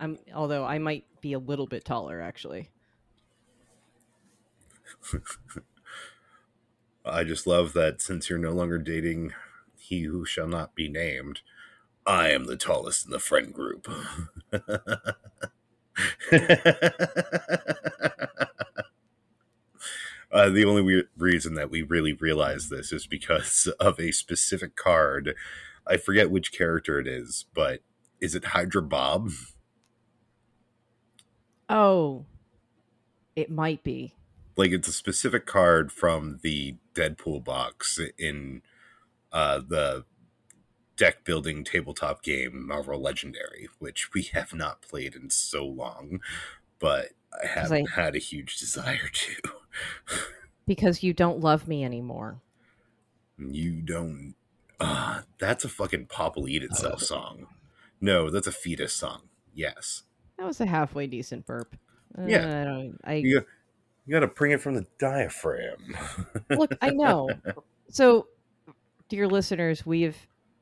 [0.00, 2.70] I'm although I might be a little bit taller actually.
[7.04, 9.34] I just love that since you're no longer dating
[9.76, 11.42] he who shall not be named,
[12.06, 13.86] I am the tallest in the friend group.
[20.30, 24.76] uh, the only we- reason that we really realize this is because of a specific
[24.76, 25.34] card.
[25.86, 27.80] I forget which character it is, but
[28.20, 29.30] is it Hydra Bob?
[31.70, 32.26] Oh,
[33.36, 34.14] it might be
[34.58, 38.60] like it's a specific card from the Deadpool box in
[39.32, 40.04] uh, the
[40.96, 46.20] deck building tabletop game Marvel Legendary, which we have not played in so long,
[46.80, 47.10] but
[47.40, 49.34] I haven't I, had a huge desire to.
[50.66, 52.40] Because you don't love me anymore.
[53.38, 54.34] You don't.
[54.80, 57.04] Uh, that's a fucking Pop will eat itself oh.
[57.04, 57.46] song.
[58.00, 59.22] No, that's a fetus song.
[59.54, 60.04] Yes.
[60.38, 61.76] That was a halfway decent burp.
[62.26, 62.38] Yeah.
[62.38, 63.00] Uh, I don't.
[63.04, 63.14] I.
[63.14, 63.44] You,
[64.06, 65.96] you got to bring it from the diaphragm.
[66.50, 67.28] Look, I know.
[67.90, 68.28] So,
[69.08, 70.16] dear listeners, we've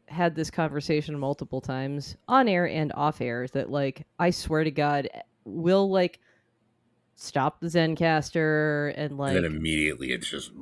[0.09, 4.71] had this conversation multiple times on air and off air that, like, I swear to
[4.73, 5.09] God,
[5.45, 6.19] we'll like
[7.17, 9.35] stop the Zencastr and like.
[9.35, 10.53] And then immediately it's just.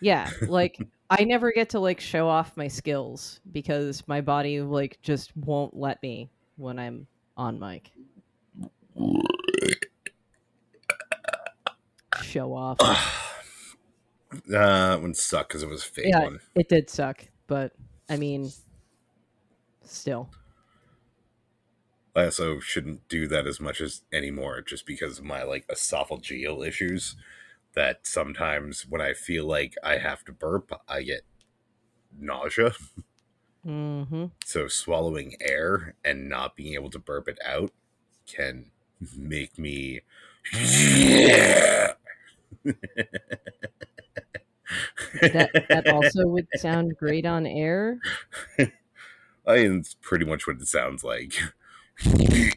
[0.00, 0.78] Yeah, like
[1.10, 5.76] I never get to like show off my skills because my body like just won't
[5.76, 7.06] let me when I'm
[7.36, 7.90] on mic.
[12.22, 12.78] Show off.
[14.50, 16.40] Uh, one sucked because it was a fake yeah, one.
[16.54, 17.72] it did suck, but
[18.08, 18.50] I mean,
[19.84, 20.30] still.
[22.14, 26.66] I also shouldn't do that as much as anymore, just because of my like esophageal
[26.66, 27.16] issues.
[27.74, 31.22] That sometimes when I feel like I have to burp, I get
[32.18, 32.74] nausea.
[33.66, 34.26] Mm-hmm.
[34.44, 37.72] So swallowing air and not being able to burp it out
[38.26, 38.66] can
[39.16, 40.00] make me.
[40.52, 41.96] that,
[45.22, 47.98] that also would sound great on air.
[49.46, 51.34] I mean, it's pretty much what it sounds like.
[52.04, 52.50] No,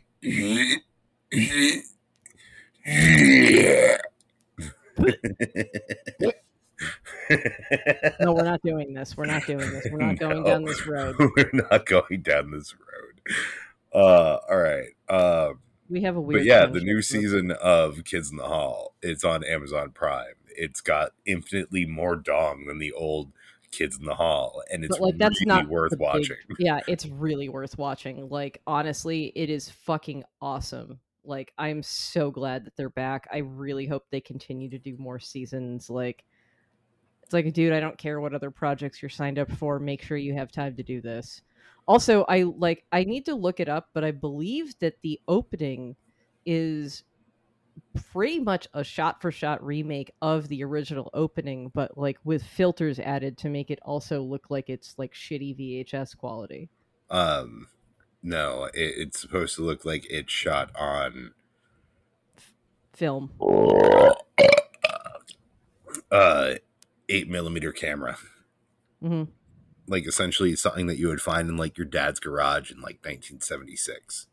[8.34, 9.16] we're not doing this.
[9.16, 9.88] We're not doing this.
[9.92, 11.16] We're not going no, down this road.
[11.20, 13.36] We're not going down this road.
[13.94, 14.90] Uh, all right.
[15.10, 15.60] Um,
[15.90, 16.42] we have a weird.
[16.42, 18.96] But yeah, the new season of Kids in the Hall.
[19.02, 20.34] It's on Amazon Prime.
[20.48, 23.32] It's got infinitely more dong than the old
[23.78, 26.38] Kids in the Hall, and it's but, like that's really not worth watching.
[26.48, 28.30] Big, yeah, it's really worth watching.
[28.30, 31.00] Like honestly, it is fucking awesome.
[31.24, 33.28] Like I'm so glad that they're back.
[33.32, 35.90] I really hope they continue to do more seasons.
[35.90, 36.24] Like
[37.24, 39.80] it's like, dude, I don't care what other projects you're signed up for.
[39.80, 41.42] Make sure you have time to do this.
[41.88, 45.96] Also, I like I need to look it up, but I believe that the opening
[46.46, 47.04] is
[48.12, 53.00] pretty much a shot for shot remake of the original opening, but like with filters
[53.00, 56.70] added to make it also look like it's like shitty VHS quality.
[57.10, 57.68] Um,
[58.24, 61.34] no, it, it's supposed to look like it's shot on
[62.94, 63.32] film.
[66.12, 66.56] Uh,
[67.10, 68.18] eight millimeter camera.
[69.04, 69.32] Mm-hmm.
[69.88, 74.28] Like essentially something that you would find in like your dad's garage in like 1976.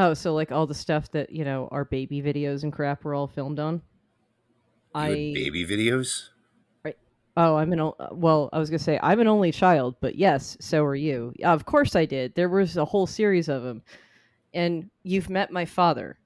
[0.00, 3.14] Oh, so like all the stuff that you know our baby videos and crap were
[3.14, 3.74] all filmed on.
[3.74, 3.80] You
[4.94, 6.28] I baby videos.
[6.84, 6.96] Right.
[7.36, 8.48] Oh, I'm an well.
[8.52, 11.34] I was gonna say I'm an only child, but yes, so are you.
[11.44, 12.34] Of course, I did.
[12.34, 13.82] There was a whole series of them,
[14.54, 16.18] and you've met my father.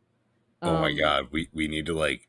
[0.62, 2.28] Oh um, my god, we we need to like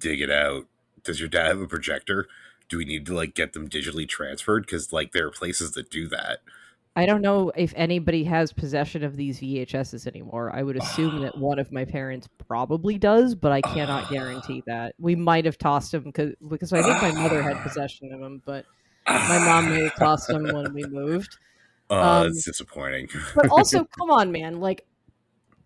[0.00, 0.66] dig it out
[1.08, 2.28] does your dad have a projector?
[2.68, 4.66] Do we need to like get them digitally transferred?
[4.66, 6.40] Because like there are places that do that.
[6.98, 10.50] I don't know if anybody has possession of these VHSs anymore.
[10.52, 14.96] I would assume that one of my parents probably does, but I cannot guarantee that.
[14.98, 18.42] We might have tossed them because because I think my mother had possession of them,
[18.44, 18.64] but
[19.06, 21.38] my mom may have tossed them when we moved.
[21.90, 23.08] Oh, um, that's disappointing.
[23.34, 24.60] but also, come on, man!
[24.60, 24.84] Like,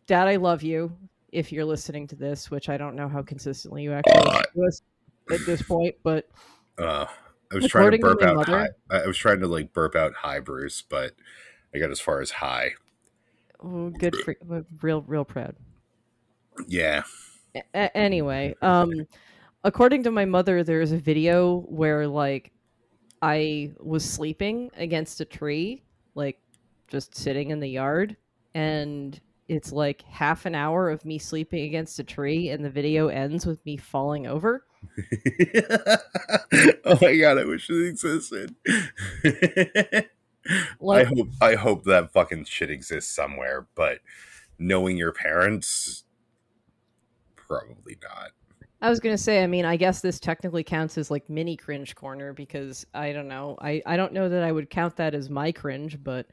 [0.06, 0.96] Dad, I love you.
[1.32, 4.86] If you're listening to this, which I don't know how consistently you actually listen
[5.32, 6.28] at this point, but
[6.78, 7.06] uh,
[7.53, 8.49] I was trying to burp out.
[8.49, 11.12] High, I was trying to like burp out high, Bruce, but
[11.74, 12.73] I got as far as high.
[13.62, 14.37] Oh, good for
[14.81, 15.55] real, real proud.
[16.66, 17.03] Yeah.
[17.55, 19.07] A- anyway, um,
[19.65, 22.53] according to my mother, there's a video where like
[23.20, 25.83] I was sleeping against a tree,
[26.15, 26.39] like
[26.89, 28.16] just sitting in the yard,
[28.55, 33.09] and it's like half an hour of me sleeping against a tree, and the video
[33.09, 34.65] ends with me falling over.
[36.84, 38.54] oh my god, I wish it existed.
[40.80, 43.98] like, I hope I hope that fucking shit exists somewhere, but
[44.59, 46.04] knowing your parents,
[47.36, 48.32] probably not.
[48.80, 51.94] I was gonna say, I mean, I guess this technically counts as like mini cringe
[51.94, 53.56] corner because I don't know.
[53.60, 56.26] I, I don't know that I would count that as my cringe, but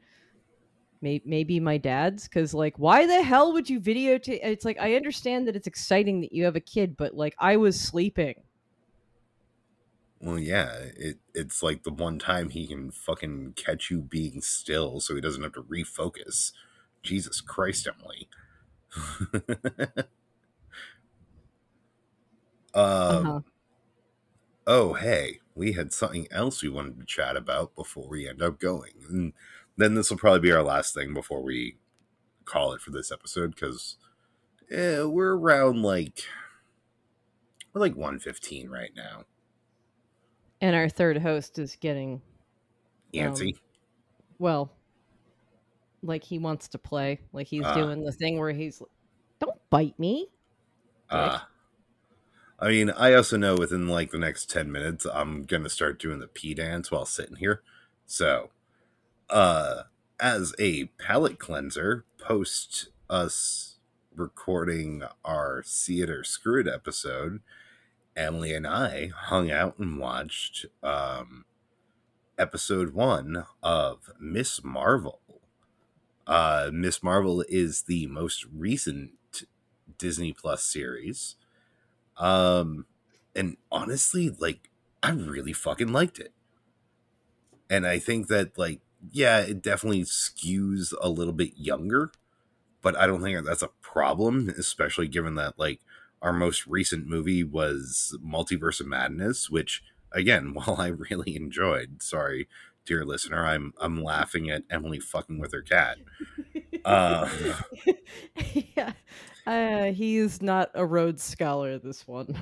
[1.02, 4.94] maybe maybe my dad's because like why the hell would you videotape it's like i
[4.94, 8.34] understand that it's exciting that you have a kid but like i was sleeping.
[10.20, 15.00] Well yeah it, it's like the one time he can fucking catch you being still
[15.00, 16.52] so he doesn't have to refocus.
[17.02, 18.28] Jesus christ emily.
[22.72, 23.40] Um uh-huh.
[24.66, 28.60] oh hey we had something else we wanted to chat about before we end up
[28.60, 29.32] going and
[29.80, 31.76] then this will probably be our last thing before we
[32.44, 33.96] call it for this episode because
[34.70, 36.24] yeah, we're around like
[37.72, 39.24] we're like 115 right now.
[40.60, 42.20] And our third host is getting
[43.14, 43.54] antsy.
[43.54, 43.60] Um,
[44.38, 44.72] well,
[46.02, 47.20] like he wants to play.
[47.32, 48.82] Like he's uh, doing the thing where he's
[49.38, 50.28] don't bite me.
[51.08, 51.38] Uh,
[52.58, 55.98] I mean, I also know within like the next 10 minutes, I'm going to start
[55.98, 57.62] doing the pee dance while sitting here.
[58.06, 58.50] So
[59.30, 59.82] uh,
[60.18, 63.78] as a palate cleanser, post us
[64.14, 67.40] recording our See It or Screw It episode,
[68.16, 71.44] Emily and I hung out and watched um,
[72.38, 75.20] episode one of Miss Marvel.
[76.26, 79.12] Uh, Miss Marvel is the most recent
[79.98, 81.36] Disney Plus series.
[82.18, 82.86] Um,
[83.34, 84.70] and honestly, like,
[85.02, 86.32] I really fucking liked it.
[87.70, 92.10] And I think that, like, yeah, it definitely skews a little bit younger,
[92.82, 95.80] but I don't think that's a problem, especially given that, like,
[96.22, 99.82] our most recent movie was Multiverse of Madness, which,
[100.12, 102.48] again, while I really enjoyed, sorry,
[102.84, 105.98] dear listener, I'm I'm laughing at Emily fucking with her cat.
[106.84, 107.28] Uh,
[108.76, 108.92] yeah,
[109.46, 111.78] uh, he's not a Rhodes Scholar.
[111.78, 112.34] This one,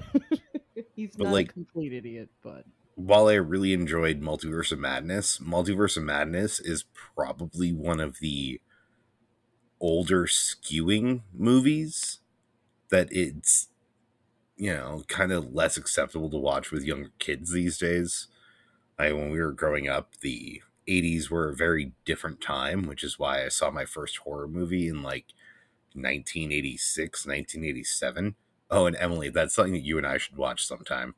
[0.96, 2.30] he's not like, a complete idiot.
[2.42, 2.64] But
[2.98, 6.84] while I really enjoyed Multiverse of Madness, Multiverse of Madness is
[7.14, 8.60] probably one of the
[9.80, 12.18] older skewing movies
[12.88, 13.68] that it's
[14.56, 18.26] you know kind of less acceptable to watch with younger kids these days.
[18.98, 23.16] I, when we were growing up, the 80s were a very different time, which is
[23.16, 25.26] why I saw my first horror movie in like
[25.94, 28.34] 1986, 1987.
[28.72, 31.14] Oh, and Emily, that's something that you and I should watch sometime.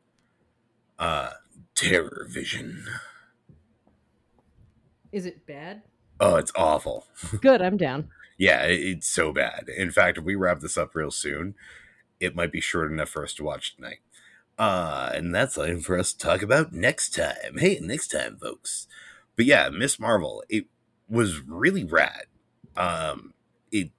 [0.99, 1.31] Uh,
[1.81, 2.85] Terror Vision.
[5.13, 5.83] Is it bad?
[6.21, 7.07] Oh, it's awful.
[7.41, 8.11] Good, I'm down.
[8.39, 9.71] yeah, it's so bad.
[9.75, 11.55] In fact, if we wrap this up real soon,
[12.21, 14.01] it might be short enough for us to watch tonight.
[14.59, 17.57] Uh, and that's something for us to talk about next time.
[17.57, 18.87] Hey, next time, folks.
[19.35, 20.67] But yeah, Miss Marvel, it
[21.09, 22.25] was really rad.
[22.77, 23.33] Um,
[23.73, 23.91] it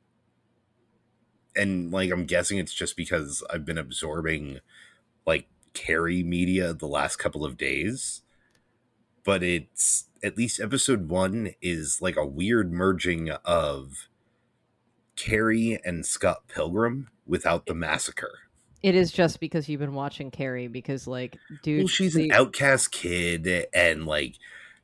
[1.55, 4.59] and like I'm guessing it's just because I've been absorbing
[5.25, 8.21] like Carrie media the last couple of days.
[9.23, 14.07] But it's at least episode one is like a weird merging of
[15.15, 18.39] Carrie and Scott Pilgrim without the massacre.
[18.81, 22.25] It is just because you've been watching Carrie because like dude well, she's the...
[22.25, 24.35] an outcast kid and like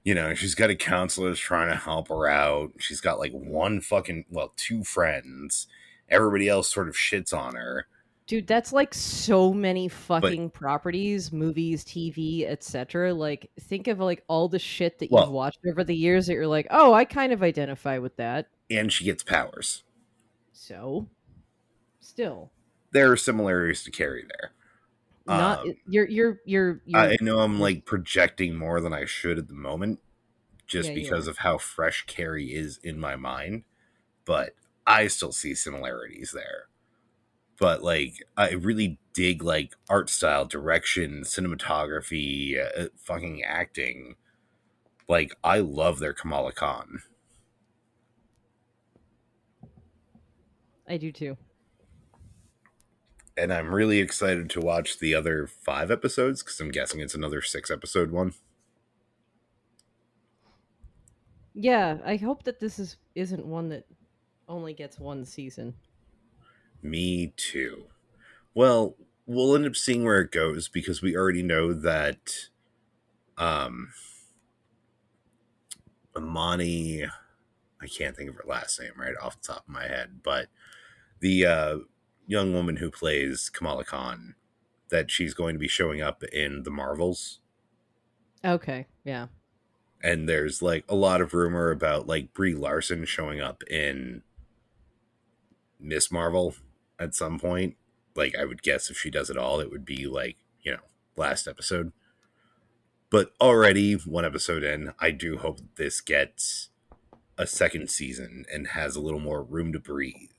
[0.04, 2.72] you know, she's got a counselor that's trying to help her out.
[2.78, 5.68] She's got like one fucking well, two friends
[6.10, 7.88] everybody else sort of shits on her.
[8.28, 13.14] Dude, that's like so many fucking but, properties, movies, TV, etc.
[13.14, 16.34] Like, think of like all the shit that well, you've watched over the years that
[16.34, 18.50] you're like, oh, I kind of identify with that.
[18.70, 19.84] And she gets powers.
[20.52, 21.08] So,
[22.02, 22.52] still,
[22.92, 24.52] there are similarities to Carrie there.
[25.26, 27.02] Not um, you're, you're you're you're.
[27.02, 30.00] I know I'm like projecting more than I should at the moment,
[30.66, 33.64] just yeah, because of how fresh Carrie is in my mind.
[34.26, 34.56] But
[34.86, 36.68] I still see similarities there.
[37.60, 44.16] But like, I really dig like art style, direction, cinematography, uh, fucking acting.
[45.08, 47.02] Like, I love their Kamala Khan.
[50.88, 51.38] I do too.
[53.36, 57.42] And I'm really excited to watch the other five episodes because I'm guessing it's another
[57.42, 58.34] six episode one.
[61.54, 63.86] Yeah, I hope that this is isn't one that
[64.48, 65.74] only gets one season.
[66.82, 67.88] Me too.
[68.54, 68.96] Well,
[69.26, 72.50] we'll end up seeing where it goes because we already know that
[73.38, 73.94] um
[76.16, 80.22] Amani I can't think of her last name right off the top of my head,
[80.24, 80.48] but
[81.20, 81.78] the uh
[82.26, 84.36] young woman who plays Kamala Khan
[84.90, 87.40] that she's going to be showing up in the Marvels.
[88.44, 89.28] Okay, yeah.
[90.02, 94.24] And there's like a lot of rumor about like Brie Larson showing up in
[95.80, 96.56] Miss Marvel
[97.00, 97.76] at some point.
[98.16, 100.80] Like I would guess if she does it all, it would be like, you know,
[101.16, 101.92] last episode.
[103.10, 106.70] But already one episode in, I do hope this gets
[107.38, 110.32] a second season and has a little more room to breathe.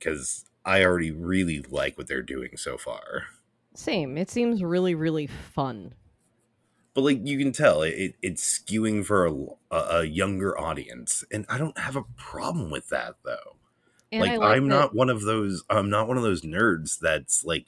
[0.00, 3.26] Cause I already really like what they're doing so far.
[3.74, 4.16] Same.
[4.16, 5.94] It seems really, really fun.
[6.96, 9.26] But like you can tell, it, it's skewing for
[9.70, 13.55] a, a younger audience, and I don't have a problem with that though.
[14.12, 15.64] And like, like I'm that- not one of those.
[15.68, 17.66] I'm not one of those nerds that's like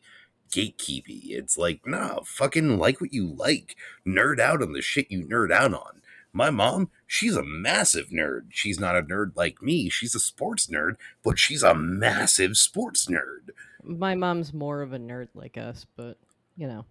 [0.50, 1.30] gatekeepy.
[1.30, 3.76] It's like, nah, fucking like what you like.
[4.06, 6.02] Nerd out on the shit you nerd out on.
[6.32, 8.46] My mom, she's a massive nerd.
[8.50, 9.88] She's not a nerd like me.
[9.88, 13.50] She's a sports nerd, but she's a massive sports nerd.
[13.82, 16.18] My mom's more of a nerd like us, but
[16.56, 16.84] you know.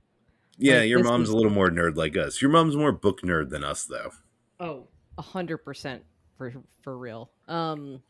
[0.57, 1.33] Yeah, like, your mom's is...
[1.33, 2.41] a little more nerd like us.
[2.41, 4.11] Your mom's more book nerd than us, though.
[4.59, 4.87] Oh,
[5.17, 6.03] a hundred percent
[6.37, 6.51] for
[6.81, 7.29] for real.
[7.47, 8.01] Um,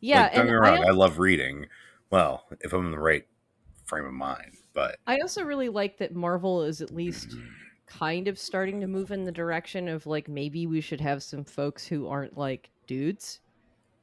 [0.00, 0.84] yeah, like, don't get me wrong.
[0.84, 1.66] I, I love reading.
[2.10, 3.26] Well, if I'm in the right
[3.84, 7.36] frame of mind, but I also really like that Marvel is at least
[7.86, 11.44] kind of starting to move in the direction of like maybe we should have some
[11.44, 13.40] folks who aren't like dudes.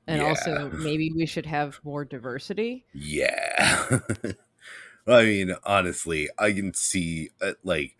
[0.07, 0.27] And yeah.
[0.27, 2.85] also maybe we should have more diversity.
[2.93, 3.99] Yeah.
[5.07, 7.95] I mean, honestly, I can see uh, like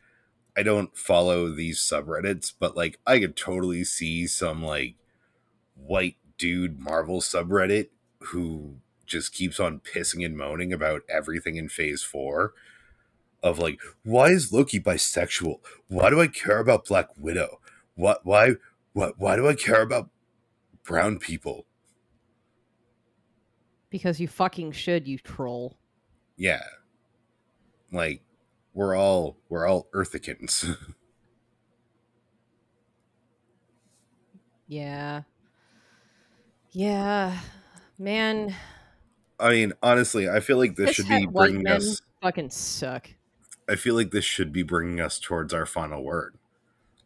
[0.56, 4.96] I don't follow these subreddits, but like I could totally see some like
[5.76, 7.88] white dude Marvel subreddit
[8.20, 8.76] who
[9.06, 12.54] just keeps on pissing and moaning about everything in phase four
[13.42, 15.62] of like, why is Loki bisexual?
[15.88, 17.62] Why do I care about Black Widow?
[17.96, 18.56] What why
[18.92, 20.10] what why do I care about
[20.84, 21.66] brown people?
[23.90, 25.78] Because you fucking should, you troll.
[26.36, 26.66] Yeah.
[27.90, 28.22] Like
[28.74, 30.66] we're all we're all earthicans.
[34.68, 35.22] yeah.
[36.74, 37.40] Yeah.
[37.98, 38.56] Man.
[39.40, 43.10] I mean, honestly, I feel like this should be bringing us fucking suck.
[43.70, 46.36] I feel like this should be bringing us towards our final word.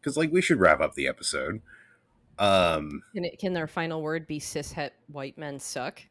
[0.02, 1.62] Cuz like we should wrap up the episode.
[2.40, 6.02] Um Can it can their final word be cishet white men suck?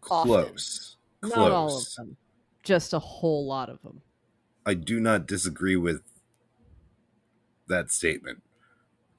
[0.00, 0.26] Close.
[0.26, 0.96] Close.
[1.22, 2.16] Not all of them.
[2.62, 4.02] Just a whole lot of them.
[4.66, 6.02] I do not disagree with
[7.68, 8.42] that statement.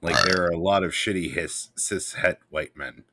[0.05, 3.03] Like there are a lot of shitty his, cis het white men.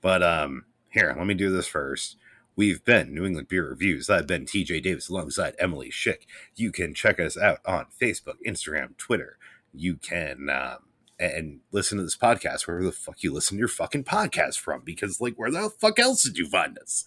[0.00, 2.16] But um here, let me do this first.
[2.56, 4.10] We've been New England Beer Reviews.
[4.10, 6.26] I've been TJ Davis alongside Emily Schick.
[6.56, 9.38] You can check us out on Facebook, Instagram, Twitter.
[9.72, 10.78] You can um,
[11.20, 14.80] and listen to this podcast wherever the fuck you listen to your fucking podcast from
[14.82, 17.04] because like where the fuck else did you find us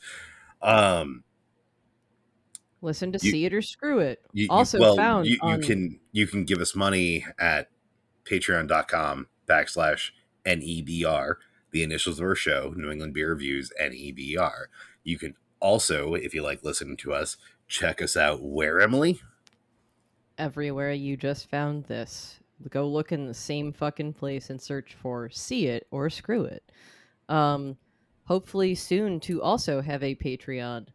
[0.62, 1.24] um
[2.82, 5.62] listen to you, see it or screw it you, also well, found you, on...
[5.62, 7.70] can you can give us money at
[8.26, 10.12] patreon.com backslash
[10.46, 11.36] nebr
[11.72, 14.66] the initials of our show new england beer reviews nebr
[15.04, 17.38] you can also if you like listening to us
[17.68, 19.20] check us out where emily
[20.38, 22.40] everywhere you just found this
[22.70, 26.64] go look in the same fucking place and search for see it or screw it.
[27.30, 27.78] Um,
[28.26, 30.88] hopefully soon to also have a Patreon.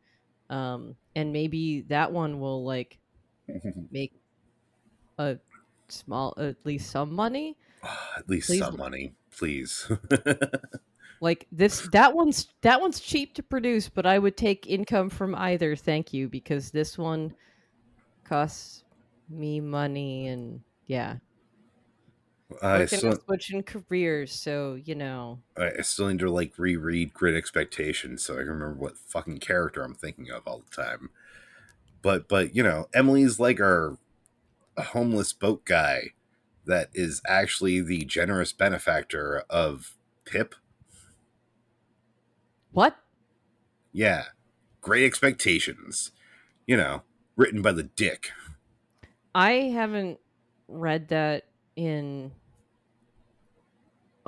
[0.51, 2.99] Um, and maybe that one will like
[3.91, 4.13] make
[5.19, 5.37] a
[5.93, 7.57] small, at least some money.
[8.17, 8.61] at least please.
[8.61, 9.91] some money, please.
[11.21, 15.35] like this, that one's that one's cheap to produce, but I would take income from
[15.35, 15.77] either.
[15.77, 17.35] Thank you, because this one
[18.25, 18.85] costs
[19.31, 21.17] me money and yeah
[22.63, 25.41] I still switching careers, so you know.
[25.57, 29.83] I still need to like reread Great Expectations so I can remember what fucking character
[29.83, 31.11] I'm thinking of all the time.
[32.01, 33.99] But but you know, Emily's like our
[34.83, 36.13] homeless boat guy
[36.67, 40.55] that is actually the generous benefactor of Pip.
[42.73, 42.97] What?
[43.93, 44.25] Yeah.
[44.81, 46.13] Great Expectations.
[46.67, 47.03] You know,
[47.37, 48.31] written by the dick.
[49.35, 50.21] I haven't
[50.69, 51.45] read that
[51.77, 52.33] in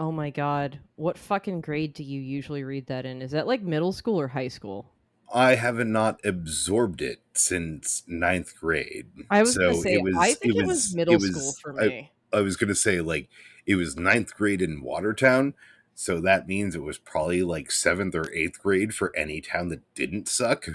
[0.00, 0.80] Oh my god.
[0.96, 3.20] What fucking grade do you usually read that in?
[3.20, 4.89] Is that like middle school or high school?
[5.32, 9.06] I haven't not absorbed it since ninth grade.
[9.30, 11.30] I was so gonna say, was, I think it was, it was middle it was,
[11.30, 12.10] school for me.
[12.32, 13.28] I, I was gonna say like
[13.66, 15.54] it was ninth grade in Watertown,
[15.94, 19.82] so that means it was probably like seventh or eighth grade for any town that
[19.94, 20.66] didn't suck.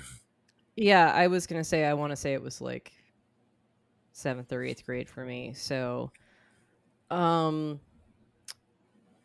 [0.76, 2.94] Yeah, I was gonna say I want to say it was like
[4.14, 5.54] seventh or eighth grade for me.
[5.54, 6.12] So,
[7.12, 7.80] um,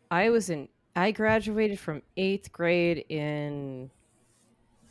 [0.09, 3.89] I was in I graduated from eighth grade in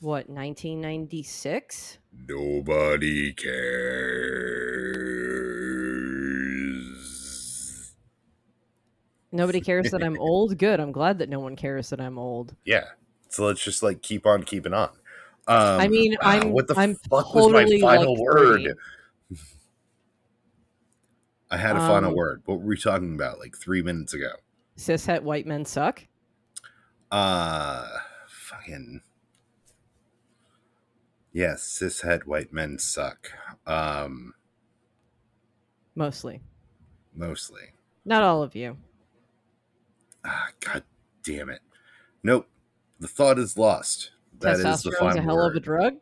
[0.00, 3.52] what 1996 nobody cares.
[9.32, 10.58] Nobody cares that i'm old?
[10.58, 12.54] Good i'm glad that no one cares that i'm old.
[12.64, 12.84] Yeah
[13.28, 14.90] so let's just like keep on keeping on.
[15.46, 18.76] Um, i mean i'm what the I'm fuck totally was my final like word?
[21.50, 22.42] I had a final um, word.
[22.44, 24.30] What were we talking about like three minutes ago?
[24.78, 26.06] Cishet white men suck?
[27.10, 27.88] Uh,
[28.28, 29.00] fucking.
[31.32, 33.30] Yes, cishet white men suck.
[33.66, 34.34] Um,
[35.94, 36.40] mostly.
[37.14, 37.62] Mostly.
[38.04, 38.76] Not all of you.
[40.24, 40.82] Ah, God
[41.22, 41.60] damn it.
[42.22, 42.48] Nope.
[42.98, 44.10] The thought is lost.
[44.40, 45.50] That is the final a hell word.
[45.50, 45.94] of a drug.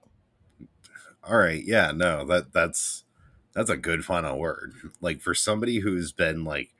[1.22, 1.62] All right.
[1.64, 1.92] Yeah.
[1.94, 2.24] No.
[2.24, 3.04] That that's
[3.52, 4.72] that's a good final word.
[5.00, 6.70] Like for somebody who's been like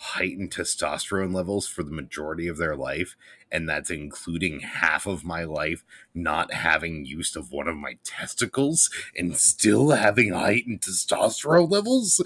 [0.00, 3.16] heightened testosterone levels for the majority of their life
[3.50, 5.84] and that's including half of my life
[6.14, 12.22] not having use of one of my testicles and still having heightened testosterone levels?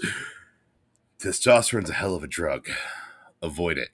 [1.19, 2.69] Testosterone's a hell of a drug.
[3.41, 3.89] Avoid it.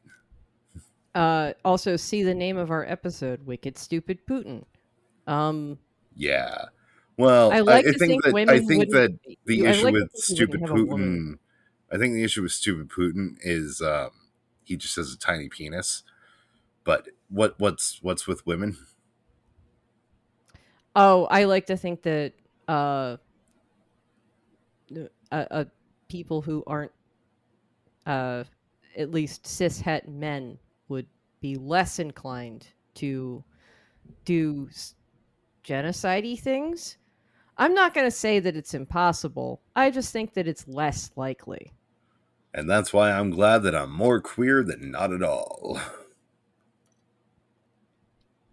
[1.15, 4.64] Uh also see the name of our episode wicked stupid putin.
[5.26, 5.80] Um
[6.15, 6.65] yeah.
[7.18, 10.11] Well i, like I, I think, think that i think that the issue like with
[10.15, 11.38] stupid putin
[11.91, 14.11] I think the issue with stupid Putin is um,
[14.63, 16.03] he just has a tiny penis.
[16.83, 18.77] But what what's what's with women?
[20.95, 22.33] Oh, I like to think that
[22.67, 23.17] uh,
[24.95, 25.65] uh, uh
[26.07, 26.91] people who aren't
[28.05, 28.43] uh,
[28.97, 30.57] at least cishet men
[30.87, 31.05] would
[31.41, 33.43] be less inclined to
[34.25, 34.69] do
[35.63, 36.97] genocide things.
[37.57, 39.61] I'm not going to say that it's impossible.
[39.75, 41.71] I just think that it's less likely.
[42.53, 45.80] And that's why I'm glad that I'm more queer than not at all.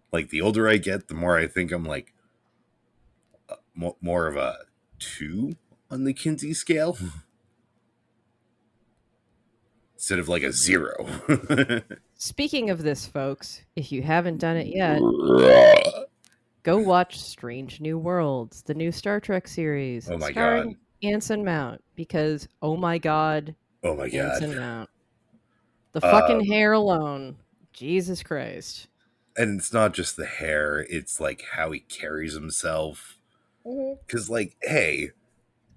[0.09, 2.13] Like the older I get, the more I think I'm like
[3.49, 4.59] uh, more of a
[4.99, 5.57] two
[5.91, 6.97] on the Kinsey scale
[9.95, 11.07] instead of like a zero.
[12.15, 15.01] Speaking of this, folks, if you haven't done it yet,
[16.63, 20.09] go watch Strange New Worlds, the new Star Trek series.
[20.09, 20.73] Oh my god.
[21.03, 23.53] Anson Mount, because oh my god.
[23.83, 24.41] Oh my god.
[24.41, 24.89] Anson Mount.
[25.93, 27.37] The fucking um, hair alone.
[27.73, 28.87] Jesus Christ.
[29.35, 33.19] And it's not just the hair, it's like how he carries himself.
[33.63, 34.33] Because, mm-hmm.
[34.33, 35.11] like, hey,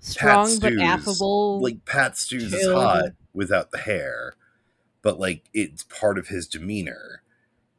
[0.01, 1.60] strong but affable.
[1.60, 4.35] Like Pat Stews is hot without the hair,
[5.02, 7.22] but like it's part of his demeanor.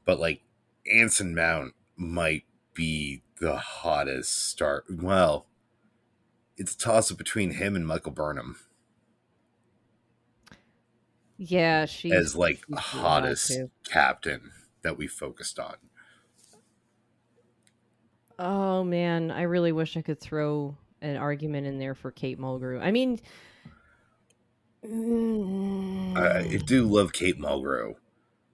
[0.06, 0.42] But like
[0.92, 2.44] Anson Mount might
[2.74, 4.84] be the hottest star.
[4.90, 5.46] Well,
[6.58, 8.58] it's a toss up between him and Michael Burnham.
[11.44, 13.58] Yeah, she as like hottest
[13.90, 14.52] captain
[14.84, 15.74] that we focused on.
[18.38, 22.80] Oh man, I really wish I could throw an argument in there for Kate Mulgrew.
[22.80, 23.20] I mean,
[26.16, 27.96] I, I do love Kate Mulgrew,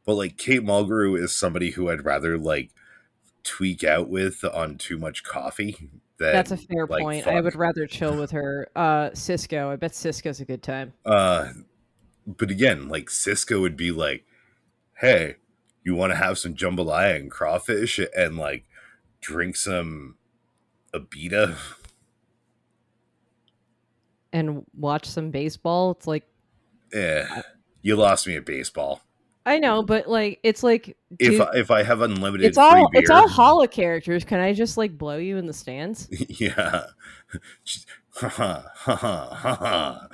[0.06, 2.70] but like Kate Mulgrew is somebody who I'd rather like
[3.44, 5.90] tweak out with on too much coffee.
[6.20, 7.26] Than, That's a fair like, point.
[7.26, 7.36] Fun.
[7.36, 8.70] I would rather chill with her.
[8.78, 10.94] Uh, Sisko, I bet Sisko's a good time.
[11.06, 11.50] Uh,
[12.28, 14.26] but again, like Sisko would be like,
[15.00, 15.38] "Hey,
[15.84, 18.66] you want to have some jambalaya and crawfish and like
[19.22, 20.16] drink some
[20.94, 21.56] abita
[24.34, 25.92] and watch some baseball.
[25.92, 26.24] It's like,
[26.94, 27.42] yeah,
[27.82, 29.02] you lost me at baseball.
[29.46, 33.02] I know, but like, it's like if I, if I have unlimited, it's all beer,
[33.02, 34.26] it's all holo characters.
[34.26, 36.10] Can I just like blow you in the stands?
[36.42, 36.88] yeah.
[38.22, 40.10] I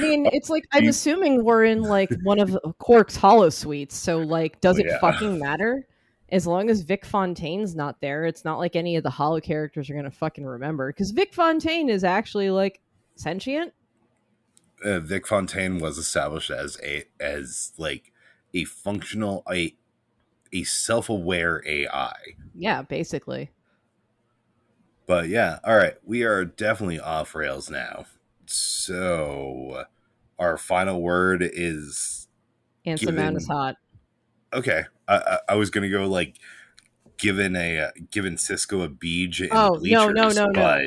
[0.00, 4.76] mean, it's like I'm assuming we're in like one of Quark's holosuites, so like, does
[4.76, 4.98] oh, it yeah.
[4.98, 5.86] fucking matter?
[6.30, 9.88] As long as Vic Fontaine's not there, it's not like any of the holo characters
[9.90, 12.80] are gonna fucking remember because Vic Fontaine is actually like
[13.14, 13.72] sentient.
[14.84, 18.12] Uh, Vic Fontaine was established as a as like
[18.54, 19.76] a functional a
[20.52, 22.16] a self-aware AI.
[22.54, 23.50] Yeah, basically.
[25.06, 28.06] But yeah, all right, we are definitely off rails now.
[28.46, 29.84] So
[30.38, 32.28] our final word is
[32.84, 33.76] Anson Mount is hot.
[34.52, 36.38] Okay, I, I, I, was gonna go like
[37.18, 39.42] given a uh, given Sisko a beach.
[39.50, 40.86] oh no no no no!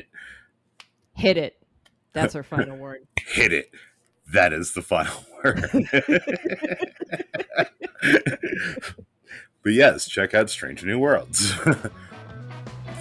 [1.14, 1.58] Hit it.
[2.14, 3.08] That's our final word.
[3.18, 3.72] Hit it.
[4.32, 5.70] That is the final word.
[9.64, 11.54] but yes, check out Strange New Worlds.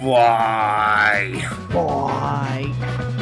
[0.01, 1.45] Bye.
[1.73, 3.15] Bye.